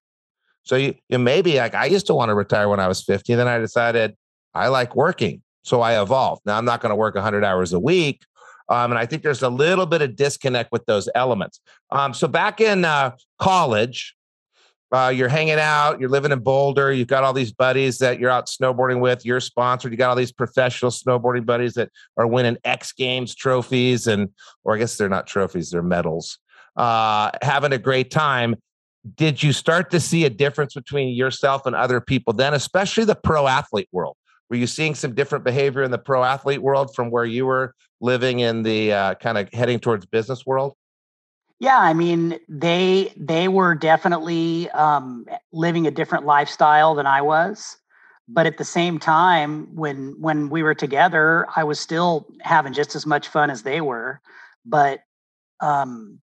So 0.63 0.77
you, 0.77 0.95
you 1.09 1.19
maybe 1.19 1.57
like 1.57 1.75
I 1.75 1.87
used 1.87 2.07
to 2.09 2.15
want 2.15 2.31
to 2.31 2.35
retire 2.35 2.69
when 2.69 2.81
I 2.81 2.89
was 2.89 3.03
50. 3.03 3.35
Then 3.35 3.49
I 3.49 3.59
decided 3.59 4.17
I 4.55 4.69
like 4.69 4.97
working. 4.97 5.43
So 5.63 5.81
I 5.81 6.01
evolved. 6.01 6.43
Now 6.47 6.57
I'm 6.57 6.65
not 6.65 6.81
going 6.81 6.91
to 6.91 6.97
work 6.97 7.15
100 7.15 7.45
hours 7.45 7.73
a 7.73 7.79
week, 7.79 8.23
um, 8.69 8.93
and 8.93 8.99
I 8.99 9.07
think 9.07 9.23
there's 9.23 9.43
a 9.43 9.49
little 9.49 9.87
bit 9.87 10.03
of 10.03 10.17
disconnect 10.17 10.73
with 10.73 10.85
those 10.87 11.09
elements. 11.15 11.61
Um, 11.91 12.13
so 12.15 12.29
back 12.29 12.61
in 12.61 12.85
uh, 12.85 13.13
college, 13.39 14.15
uh, 14.91 15.13
you're 15.15 15.29
hanging 15.29 15.59
out, 15.59 16.01
you're 16.01 16.09
living 16.09 16.33
in 16.33 16.41
Boulder, 16.41 16.93
you've 16.93 17.09
got 17.09 17.23
all 17.23 17.33
these 17.33 17.53
buddies 17.53 17.99
that 17.99 18.19
you're 18.19 18.31
out 18.31 18.47
snowboarding 18.47 19.01
with, 19.01 19.25
you're 19.25 19.41
sponsored, 19.41 19.93
you 19.93 19.99
got 19.99 20.11
all 20.11 20.17
these 20.17 20.33
professional 20.33 20.91
snowboarding 20.91 21.45
buddies 21.45 21.75
that 21.75 21.91
are 22.17 22.27
winning 22.27 22.57
X 22.65 22.93
Games 22.93 23.35
trophies, 23.35 24.07
and 24.07 24.31
or 24.65 24.75
I 24.75 24.79
guess 24.79 24.97
they're 24.97 25.09
not 25.09 25.27
trophies, 25.27 25.71
they're 25.71 25.83
medals. 25.83 26.39
Uh, 26.77 27.31
having 27.43 27.73
a 27.73 27.79
great 27.79 28.11
time. 28.11 28.57
Did 29.15 29.43
you 29.43 29.53
start 29.53 29.91
to 29.93 30.01
see 30.01 30.25
a 30.25 30.31
difference 30.31 30.75
between 30.75 31.15
yourself 31.15 31.67
and 31.67 31.75
other 31.75 32.01
people 32.01 32.33
then, 32.33 32.53
especially 32.53 33.05
the 33.05 33.15
pro 33.15 33.47
athlete 33.47 33.89
world? 33.93 34.17
Were 34.51 34.57
you 34.57 34.67
seeing 34.67 34.95
some 34.95 35.15
different 35.15 35.45
behavior 35.45 35.83
in 35.83 35.91
the 35.91 35.99
pro 35.99 36.25
athlete 36.25 36.63
world 36.63 36.95
from 36.95 37.11
where 37.11 37.25
you 37.25 37.47
were 37.47 37.75
living 38.01 38.41
in 38.41 38.63
the 38.63 38.93
uh, 38.93 39.15
kind 39.15 39.39
of 39.39 39.53
heading 39.53 39.79
towards 39.79 40.07
business 40.07 40.47
world? 40.47 40.75
Yeah, 41.61 41.79
I 41.79 41.93
mean 41.93 42.39
they 42.49 43.13
they 43.17 43.49
were 43.49 43.75
definitely 43.75 44.71
um, 44.71 45.27
living 45.53 45.87
a 45.87 45.91
different 45.91 46.25
lifestyle 46.25 46.95
than 46.95 47.07
I 47.07 47.21
was, 47.21 47.77
but 48.29 48.47
at 48.47 48.59
the 48.59 48.65
same 48.65 48.99
time, 49.01 49.75
when 49.75 50.15
when 50.21 50.51
we 50.51 50.63
were 50.63 50.75
together, 50.75 51.47
I 51.57 51.65
was 51.65 51.81
still 51.81 52.27
having 52.43 52.73
just 52.73 52.95
as 52.95 53.07
much 53.07 53.27
fun 53.29 53.51
as 53.51 53.63
they 53.65 53.81
were. 53.81 54.21
But 54.65 55.01
um, 55.61 56.21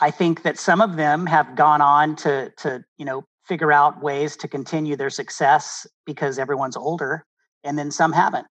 I 0.00 0.10
think 0.10 0.42
that 0.42 0.58
some 0.58 0.80
of 0.80 0.96
them 0.96 1.26
have 1.26 1.56
gone 1.56 1.80
on 1.80 2.16
to 2.16 2.50
to 2.58 2.84
you 2.98 3.06
know 3.06 3.24
figure 3.46 3.72
out 3.72 4.02
ways 4.02 4.36
to 4.38 4.48
continue 4.48 4.96
their 4.96 5.10
success 5.10 5.86
because 6.06 6.38
everyone's 6.38 6.76
older 6.76 7.24
and 7.64 7.78
then 7.78 7.90
some 7.90 8.12
haven't. 8.12 8.46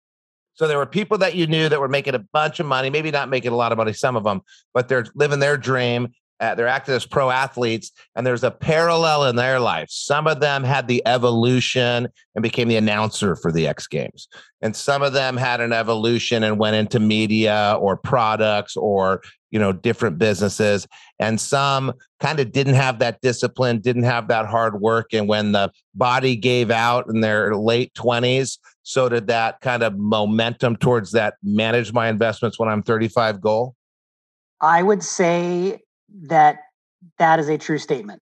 So 0.60 0.68
there 0.68 0.78
were 0.78 0.86
people 0.86 1.18
that 1.20 1.36
you 1.36 1.48
knew 1.48 1.70
that 1.70 1.80
were 1.80 1.88
making 1.88 2.16
a 2.16 2.20
bunch 2.20 2.60
of 2.60 2.66
money, 2.66 2.90
maybe 2.90 3.12
not 3.12 3.30
making 3.30 3.54
a 3.54 3.56
lot 3.56 3.72
of 3.72 3.78
money, 3.78 3.94
some 3.94 4.18
of 4.18 4.26
them, 4.26 4.42
but 4.74 4.90
they're 4.90 5.06
living 5.16 5.40
their 5.40 5.56
dream. 5.56 6.10
Uh, 6.40 6.56
they're 6.56 6.68
acting 6.68 6.96
as 6.96 7.06
pro 7.06 7.30
athletes, 7.30 7.92
and 8.16 8.26
there's 8.26 8.44
a 8.44 8.52
parallel 8.52 9.26
in 9.26 9.36
their 9.36 9.60
life. 9.60 9.88
Some 9.90 10.28
of 10.28 10.40
them 10.40 10.64
had 10.64 10.88
the 10.88 11.02
evolution 11.06 12.08
and 12.36 12.42
became 12.42 12.68
the 12.68 12.78
announcer 12.78 13.36
for 13.36 13.52
the 13.52 13.68
X 13.68 13.88
Games, 13.88 14.28
and 14.62 14.76
some 14.76 15.02
of 15.02 15.14
them 15.14 15.38
had 15.38 15.62
an 15.62 15.74
evolution 15.74 16.44
and 16.44 16.60
went 16.60 16.76
into 16.76 17.00
media 17.00 17.78
or 17.80 17.98
products 17.98 18.78
or 18.78 19.22
you 19.52 19.60
know 19.60 19.74
different 19.74 20.18
businesses. 20.18 20.88
And 21.20 21.40
some 21.42 21.94
kind 22.20 22.40
of 22.40 22.52
didn't 22.52 22.76
have 22.76 23.00
that 23.00 23.20
discipline 23.22 23.80
didn't 23.80 24.04
have 24.04 24.28
that 24.30 24.46
hard 24.46 24.80
work. 24.80 25.14
And 25.14 25.28
when 25.28 25.52
the 25.52 25.72
body 25.94 26.36
gave 26.36 26.72
out 26.72 27.08
in 27.10 27.22
their 27.22 27.56
late 27.56 27.94
20s 27.96 28.58
so 28.90 29.08
did 29.08 29.28
that 29.28 29.62
kind 29.62 29.84
of 29.84 30.00
momentum 30.00 30.76
towards 30.76 31.12
that 31.12 31.36
manage 31.44 31.94
my 31.94 32.08
investments 32.08 32.58
when 32.58 32.68
i'm 32.68 32.82
35 32.82 33.40
goal. 33.40 33.76
I 34.62 34.82
would 34.82 35.04
say 35.04 35.80
that 36.24 36.60
that 37.18 37.40
is 37.40 37.50
a 37.50 37.58
true 37.58 37.78
statement 37.78 38.22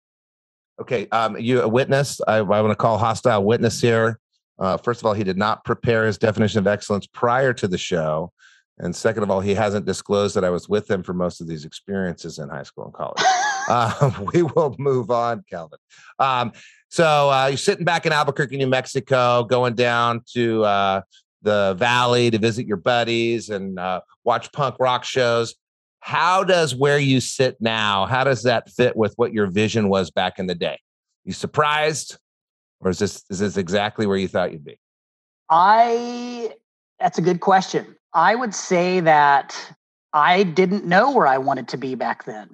okay 0.80 1.08
um 1.12 1.38
you 1.38 1.62
a 1.62 1.68
witness 1.68 2.20
i, 2.28 2.38
I 2.38 2.42
want 2.42 2.72
to 2.72 2.76
call 2.76 2.98
hostile 2.98 3.44
witness 3.44 3.82
here 3.82 4.20
uh, 4.60 4.78
first 4.78 5.02
of 5.02 5.06
all 5.06 5.14
he 5.14 5.24
did 5.24 5.38
not 5.38 5.66
prepare 5.66 6.06
his 6.06 6.18
definition 6.18 6.60
of 6.60 6.68
excellence 6.68 7.08
prior 7.08 7.54
to 7.54 7.68
the 7.68 7.78
show 7.78 8.32
and 8.80 8.96
second 8.96 9.24
of 9.24 9.30
all, 9.30 9.40
he 9.40 9.54
hasn't 9.54 9.86
disclosed 9.86 10.36
that 10.36 10.44
I 10.44 10.50
was 10.50 10.68
with 10.68 10.90
him 10.90 11.04
for 11.04 11.14
most 11.14 11.42
of 11.42 11.48
these 11.48 11.64
experiences 11.64 12.40
in 12.40 12.50
high 12.50 12.64
school 12.64 12.86
and 12.86 12.94
college. 12.94 13.22
uh, 13.70 14.12
we 14.34 14.42
will 14.42 14.76
move 14.80 15.12
on, 15.12 15.44
Calvin. 15.50 15.80
Um, 16.20 16.54
so 16.90 17.30
uh, 17.30 17.48
you're 17.48 17.58
sitting 17.58 17.86
back 17.86 18.06
in 18.06 18.12
Albuquerque, 18.12 18.58
New 18.58 18.68
Mexico, 18.68 19.44
going 19.44 19.76
down 19.76 20.22
to 20.34 20.64
uh, 20.64 21.02
the 21.44 21.76
valley 21.78 22.32
to 22.32 22.38
visit 22.38 22.66
your 22.66 22.78
buddies 22.78 23.50
and 23.50 23.80
uh, 23.80 24.02
watch 24.24 24.52
punk 24.52 24.76
rock 24.80 25.04
shows. 25.04 25.56
How 26.04 26.44
does 26.44 26.76
where 26.76 27.00
you 27.00 27.22
sit 27.22 27.56
now? 27.62 28.06
How 28.06 28.26
does 28.26 28.44
that 28.44 28.70
fit 28.70 28.98
with 28.98 29.14
what 29.16 29.32
your 29.32 29.48
vision 29.48 29.88
was 29.88 30.12
back 30.12 30.38
in 30.38 30.48
the 30.48 30.56
day? 30.56 30.78
You 31.24 31.32
surprised, 31.32 32.18
or 32.82 32.90
is 32.92 33.00
this 33.00 33.24
is 33.30 33.40
this 33.40 33.56
exactly 33.56 34.06
where 34.06 34.18
you 34.18 34.28
thought 34.28 34.52
you'd 34.52 34.66
be? 34.66 34.78
I. 35.50 36.52
That's 37.00 37.18
a 37.18 37.22
good 37.22 37.40
question. 37.40 37.96
I 38.14 38.36
would 38.36 38.54
say 38.54 39.00
that 39.00 39.56
I 40.12 40.44
didn't 40.44 40.86
know 40.86 41.12
where 41.12 41.26
I 41.26 41.38
wanted 41.38 41.70
to 41.70 41.78
be 41.78 41.96
back 41.96 42.26
then. 42.26 42.50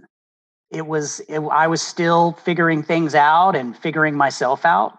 It 0.69 0.85
was, 0.85 1.19
it, 1.21 1.39
I 1.39 1.65
was 1.67 1.81
still 1.81 2.33
figuring 2.33 2.83
things 2.83 3.15
out 3.15 3.55
and 3.55 3.75
figuring 3.75 4.15
myself 4.15 4.63
out. 4.63 4.97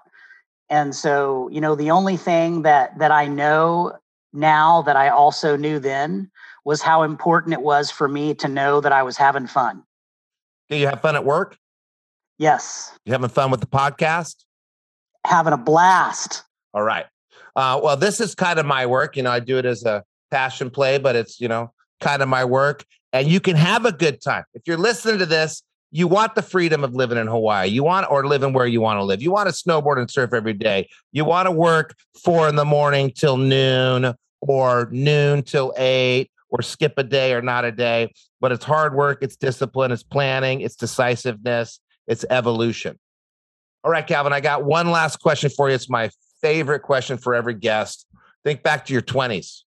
And 0.69 0.95
so, 0.95 1.49
you 1.51 1.61
know, 1.61 1.77
the 1.77 1.91
only 1.93 2.17
thing 2.17 2.63
that 2.63 2.99
that 2.99 3.13
I 3.13 3.29
know 3.29 3.93
now 4.33 4.83
that 4.83 4.97
I 4.97 5.09
also 5.09 5.57
knew 5.57 5.79
then 5.79 6.31
was 6.64 6.83
how 6.83 7.03
important 7.03 7.53
it 7.53 7.62
was 7.62 7.90
for 7.90 8.09
me 8.09 8.35
to 8.35 8.49
know 8.49 8.81
that 8.81 8.92
I 8.92 9.03
was 9.03 9.16
having 9.16 9.46
fun. 9.46 9.83
Do 10.68 10.77
you 10.77 10.87
have 10.87 11.01
fun 11.01 11.16
at 11.16 11.25
work? 11.25 11.57
Yes. 12.38 12.96
You 13.05 13.12
having 13.12 13.29
fun 13.29 13.51
with 13.51 13.61
the 13.61 13.66
podcast? 13.66 14.44
Having 15.27 15.53
a 15.53 15.59
blast. 15.59 16.44
All 16.73 16.83
right. 16.83 17.07
Uh, 17.57 17.81
well, 17.83 17.96
this 17.96 18.20
is 18.20 18.35
kind 18.35 18.59
of 18.59 18.66
my 18.66 18.87
work. 18.87 19.16
You 19.16 19.23
know, 19.23 19.31
I 19.31 19.40
do 19.40 19.59
it 19.59 19.66
as 19.66 19.85
a 19.85 20.05
passion 20.31 20.70
play, 20.70 20.99
but 20.99 21.16
it's, 21.16 21.40
you 21.40 21.49
know, 21.49 21.73
kind 22.01 22.23
of 22.23 22.29
my 22.29 22.44
work. 22.44 22.85
And 23.12 23.29
you 23.29 23.40
can 23.40 23.57
have 23.57 23.85
a 23.85 23.92
good 23.92 24.23
time. 24.23 24.44
If 24.55 24.62
you're 24.66 24.79
listening 24.79 25.18
to 25.18 25.27
this, 25.27 25.62
you 25.90 26.07
want 26.07 26.37
the 26.37 26.42
freedom 26.42 26.85
of 26.85 26.94
living 26.94 27.18
in 27.18 27.27
Hawaii. 27.27 27.68
You 27.68 27.83
want 27.83 28.11
or 28.11 28.25
living 28.27 28.53
where 28.53 28.66
you 28.66 28.81
want 28.81 28.99
to 28.99 29.03
live. 29.03 29.20
You 29.20 29.33
want 29.33 29.49
to 29.49 29.55
snowboard 29.55 29.99
and 29.99 30.09
surf 30.09 30.33
every 30.33 30.53
day. 30.53 30.88
You 31.11 31.25
want 31.25 31.46
to 31.46 31.51
work 31.51 31.96
four 32.23 32.49
in 32.49 32.55
the 32.55 32.64
morning 32.64 33.11
till 33.11 33.37
noon 33.37 34.14
or 34.40 34.88
noon 34.92 35.42
till 35.42 35.75
eight 35.77 36.30
or 36.51 36.63
skip 36.63 36.95
a 36.97 37.05
day 37.05 37.33
or 37.33 37.43
not 37.43 37.65
a 37.65 37.73
day. 37.73 38.13
But 38.41 38.53
it's 38.53 38.65
hard 38.65 38.95
work, 38.95 39.19
it's 39.23 39.37
discipline, 39.37 39.93
it's 39.93 40.03
planning, 40.03 40.61
it's 40.61 40.77
decisiveness, 40.77 41.81
it's 42.07 42.25
evolution. 42.29 42.99
All 43.83 43.91
right, 43.91 44.07
Calvin, 44.07 44.33
I 44.33 44.41
got 44.41 44.65
one 44.65 44.91
last 44.91 45.21
question 45.21 45.51
for 45.51 45.69
you. 45.69 45.75
It's 45.75 45.89
my 45.89 46.11
favorite 46.43 46.81
question 46.81 47.17
for 47.17 47.35
every 47.35 47.55
guest. 47.55 48.07
Think 48.45 48.63
back 48.63 48.85
to 48.87 48.93
your 48.93 49.03
20s. 49.03 49.63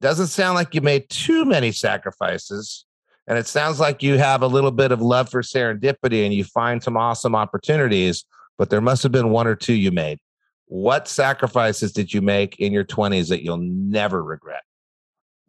Doesn't 0.00 0.26
sound 0.26 0.56
like 0.56 0.74
you 0.74 0.80
made 0.80 1.08
too 1.08 1.44
many 1.44 1.72
sacrifices. 1.72 2.84
And 3.26 3.38
it 3.38 3.46
sounds 3.46 3.78
like 3.78 4.02
you 4.02 4.18
have 4.18 4.42
a 4.42 4.48
little 4.48 4.72
bit 4.72 4.90
of 4.90 5.00
love 5.00 5.30
for 5.30 5.42
serendipity 5.42 6.24
and 6.24 6.34
you 6.34 6.44
find 6.44 6.82
some 6.82 6.96
awesome 6.96 7.36
opportunities, 7.36 8.24
but 8.58 8.68
there 8.68 8.80
must 8.80 9.02
have 9.04 9.12
been 9.12 9.30
one 9.30 9.46
or 9.46 9.54
two 9.54 9.74
you 9.74 9.92
made. 9.92 10.18
What 10.66 11.06
sacrifices 11.06 11.92
did 11.92 12.12
you 12.12 12.20
make 12.20 12.58
in 12.58 12.72
your 12.72 12.84
20s 12.84 13.28
that 13.28 13.44
you'll 13.44 13.58
never 13.58 14.22
regret? 14.24 14.62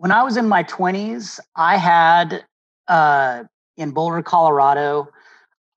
When 0.03 0.11
I 0.11 0.21
was 0.23 0.35
in 0.35 0.49
my 0.49 0.65
20s, 0.65 1.39
I 1.55 1.77
had 1.77 2.43
uh, 2.89 3.45
in 3.77 3.91
Boulder, 3.91 4.21
Colorado, 4.21 5.07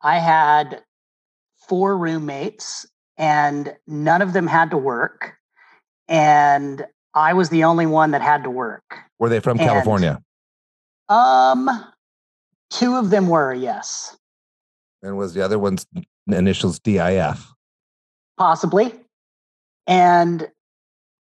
I 0.03 0.19
had 0.19 0.83
four 1.69 1.97
roommates 1.97 2.87
and 3.17 3.77
none 3.87 4.23
of 4.23 4.33
them 4.33 4.49
had 4.49 4.71
to 4.73 4.77
work. 4.77 5.35
And 6.09 6.85
I 7.15 7.35
was 7.35 7.51
the 7.51 7.63
only 7.63 7.87
one 7.87 8.11
that 8.11 8.21
had 8.21 8.43
to 8.43 8.51
work. 8.51 8.83
Were 9.21 9.29
they 9.29 9.39
from 9.39 9.61
And- 9.61 9.69
California? 9.69 10.21
Um, 11.09 11.71
two 12.71 12.97
of 12.97 13.11
them 13.11 13.29
were, 13.29 13.55
yes, 13.55 14.17
And 15.05 15.17
was 15.17 15.35
the 15.35 15.43
other 15.45 15.61
one's 15.61 15.87
initials 16.27 16.81
DIF? 16.81 17.47
possibly. 18.37 18.93
And 19.87 20.49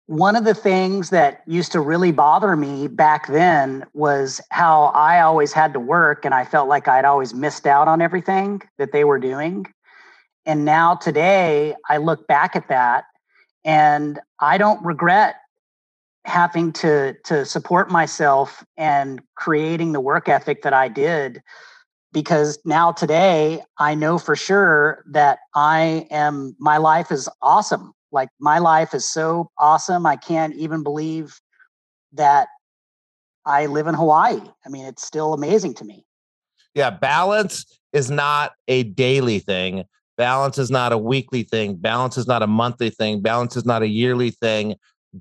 one 0.08 0.36
of 0.36 0.44
the 0.44 0.54
things 0.54 1.10
that 1.10 1.42
used 1.46 1.70
to 1.70 1.80
really 1.80 2.12
bother 2.12 2.56
me 2.56 2.88
back 2.88 3.26
then 3.26 3.84
was 3.92 4.40
how 4.50 4.84
I 4.94 5.20
always 5.20 5.52
had 5.52 5.74
to 5.74 5.80
work 5.80 6.24
and 6.24 6.34
I 6.34 6.46
felt 6.46 6.66
like 6.66 6.88
I'd 6.88 7.04
always 7.04 7.34
missed 7.34 7.66
out 7.66 7.88
on 7.88 8.00
everything 8.00 8.62
that 8.78 8.90
they 8.90 9.04
were 9.04 9.18
doing. 9.18 9.66
And 10.46 10.64
now 10.64 10.94
today 10.94 11.74
I 11.90 11.98
look 11.98 12.26
back 12.26 12.56
at 12.56 12.68
that 12.68 13.04
and 13.66 14.18
I 14.40 14.56
don't 14.56 14.82
regret 14.82 15.34
having 16.24 16.72
to 16.72 17.14
to 17.24 17.44
support 17.44 17.90
myself 17.90 18.64
and 18.78 19.20
creating 19.36 19.92
the 19.92 20.00
work 20.00 20.26
ethic 20.26 20.62
that 20.62 20.72
I 20.72 20.88
did 20.88 21.42
because 22.14 22.58
now 22.64 22.92
today 22.92 23.60
I 23.76 23.94
know 23.94 24.16
for 24.16 24.36
sure 24.36 25.04
that 25.12 25.40
I 25.54 26.06
am 26.10 26.56
my 26.58 26.78
life 26.78 27.12
is 27.12 27.28
awesome. 27.42 27.92
Like 28.12 28.28
my 28.40 28.58
life 28.58 28.94
is 28.94 29.08
so 29.08 29.50
awesome. 29.58 30.06
I 30.06 30.16
can't 30.16 30.54
even 30.54 30.82
believe 30.82 31.38
that 32.12 32.48
I 33.44 33.66
live 33.66 33.86
in 33.86 33.94
Hawaii. 33.94 34.40
I 34.64 34.68
mean, 34.68 34.84
it's 34.84 35.04
still 35.04 35.34
amazing 35.34 35.74
to 35.74 35.84
me. 35.84 36.04
Yeah, 36.74 36.90
balance 36.90 37.80
is 37.92 38.10
not 38.10 38.52
a 38.68 38.82
daily 38.82 39.38
thing. 39.38 39.84
Balance 40.16 40.58
is 40.58 40.70
not 40.70 40.92
a 40.92 40.98
weekly 40.98 41.44
thing. 41.44 41.76
Balance 41.76 42.18
is 42.18 42.26
not 42.26 42.42
a 42.42 42.46
monthly 42.46 42.90
thing. 42.90 43.20
Balance 43.22 43.56
is 43.56 43.64
not 43.64 43.82
a 43.82 43.88
yearly 43.88 44.30
thing. 44.30 44.74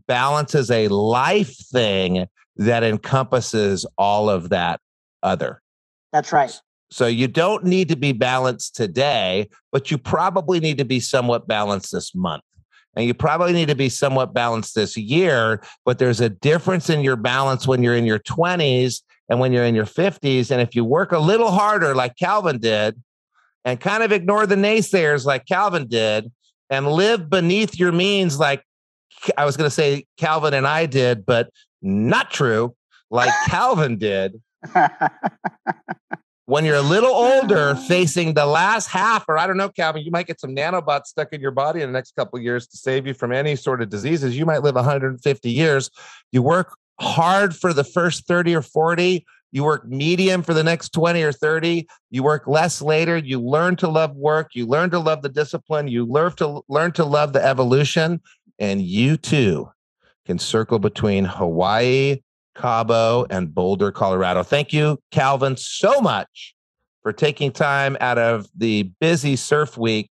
Balance 0.08 0.56
is 0.56 0.69
a 0.71 0.88
life 0.88 1.56
thing 1.71 2.26
that 2.58 2.84
encompasses 2.84 3.86
all 3.97 4.30
of 4.30 4.50
that 4.50 4.82
other. 5.23 5.62
That's 6.12 6.34
right. 6.34 6.60
So 6.89 7.06
you 7.06 7.28
don't 7.28 7.63
need 7.65 7.89
to 7.89 7.95
be 7.95 8.12
balanced 8.12 8.76
today, 8.76 9.50
but 9.71 9.91
you 9.91 9.97
probably 9.97 10.60
need 10.60 10.78
to 10.78 10.86
be 10.86 11.00
somewhat 11.00 11.47
balanced 11.47 11.91
this 11.91 12.15
month. 12.15 12.43
And 12.98 13.06
you 13.06 13.14
probably 13.14 13.54
need 13.54 13.68
to 13.68 13.76
be 13.76 13.90
somewhat 13.90 14.34
balanced 14.34 14.74
this 14.74 14.98
year, 14.98 15.62
but 15.86 16.00
there's 16.00 16.20
a 16.20 16.30
difference 16.30 16.90
in 16.90 17.02
your 17.02 17.16
balance 17.16 17.68
when 17.68 17.84
you're 17.84 17.96
in 17.96 18.06
your 18.06 18.18
20s 18.18 19.04
and 19.30 19.40
when 19.40 19.54
you're 19.54 19.66
in 19.66 19.76
your 19.76 19.86
50s. 19.86 20.50
And 20.50 20.60
if 20.60 20.74
you 20.74 20.84
work 20.84 21.12
a 21.12 21.20
little 21.20 21.52
harder, 21.52 21.94
like 21.94 22.16
Calvin 22.16 22.58
did, 22.58 23.00
and 23.64 23.80
kind 23.80 24.02
of 24.02 24.12
ignore 24.12 24.48
the 24.48 24.56
naysayers, 24.56 25.26
like 25.26 25.46
Calvin 25.46 25.86
did, 25.88 26.32
and 26.72 26.92
live 26.92 27.30
beneath 27.30 27.78
your 27.78 27.92
means, 27.92 28.40
like 28.40 28.64
I 29.38 29.46
was 29.46 29.58
going 29.58 29.68
to 29.70 29.74
say 29.74 30.08
Calvin 30.18 30.56
and 30.56 30.66
I 30.66 30.88
did, 30.88 31.24
but 31.24 31.52
not 31.84 32.32
true, 32.32 32.76
like 33.12 33.32
Calvin 33.48 34.00
did 34.00 34.42
when 36.48 36.64
you're 36.64 36.78
a 36.78 36.82
little 36.82 37.12
older, 37.12 37.76
facing 37.88 38.34
the 38.34 38.46
last 38.46 38.88
half, 38.88 39.26
or 39.28 39.38
I 39.38 39.46
don't 39.46 39.58
know, 39.58 39.70
Calvin, 39.70 40.02
you 40.02 40.12
might 40.12 40.28
get 40.28 40.40
some 40.40 40.56
nanobots 40.56 41.08
stuck 41.08 41.34
in 41.34 41.42
your 41.42 41.52
body 41.52 41.82
in 41.82 41.90
the 41.90 41.94
next 41.94 42.16
couple 42.16 42.38
of 42.38 42.44
years 42.44 42.66
to 42.68 42.78
save 42.78 43.06
you 43.06 43.14
from 43.14 43.34
any 43.34 43.56
sort 43.56 43.82
of 43.82 43.90
diseases. 43.90 44.38
You 44.38 44.46
might 44.46 44.64
live 44.64 44.76
150 44.76 45.52
years. 45.52 45.92
You 46.32 46.42
work 46.42 46.78
hard 47.00 47.56
for 47.56 47.74
the 47.74 47.84
first 47.84 48.28
30 48.28 48.56
or 48.56 48.62
40. 48.62 49.26
You 49.52 49.64
work 49.64 49.88
medium 49.88 50.42
for 50.42 50.54
the 50.54 50.64
next 50.64 50.90
20 50.94 51.22
or 51.22 51.34
30. 51.34 51.86
You 52.12 52.24
work 52.24 52.48
less 52.48 52.82
later. 52.82 53.18
You 53.18 53.42
learn 53.42 53.76
to 53.78 53.90
love 53.90 54.16
work. 54.16 54.56
You 54.56 54.66
learn 54.68 54.90
to 54.92 55.00
love 55.00 55.24
the 55.24 55.30
discipline. 55.30 55.90
You 55.90 56.06
learn 56.06 56.32
to 56.38 56.64
learn 56.70 56.94
to 56.94 57.04
love 57.04 57.34
the 57.34 57.44
evolution. 57.44 58.22
And 58.58 58.82
you 58.82 59.18
too 59.18 59.70
can 60.26 60.40
circle 60.40 60.80
between 60.80 61.26
Hawaii, 61.26 62.22
Cabo, 62.58 63.26
and 63.30 63.54
Boulder, 63.54 63.91
Colorado. 63.91 64.43
Thank 64.43 64.74
you, 64.74 65.00
Calvin, 65.12 65.56
so 65.58 66.02
much 66.02 66.56
for 67.04 67.13
taking 67.13 67.52
time 67.52 67.96
out 68.02 68.17
of 68.17 68.48
the 68.56 68.91
busy 69.00 69.36
surf 69.36 69.78
week 69.78 70.10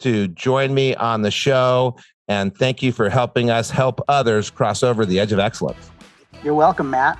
to 0.00 0.28
join 0.28 0.72
me 0.72 0.94
on 0.94 1.22
the 1.22 1.30
show. 1.30 1.96
And 2.28 2.56
thank 2.56 2.82
you 2.82 2.92
for 2.92 3.08
helping 3.08 3.50
us 3.50 3.70
help 3.70 4.00
others 4.08 4.50
cross 4.50 4.82
over 4.82 5.04
the 5.04 5.18
edge 5.18 5.32
of 5.32 5.38
excellence. 5.38 5.90
You're 6.42 6.54
welcome, 6.54 6.90
Matt. 6.90 7.18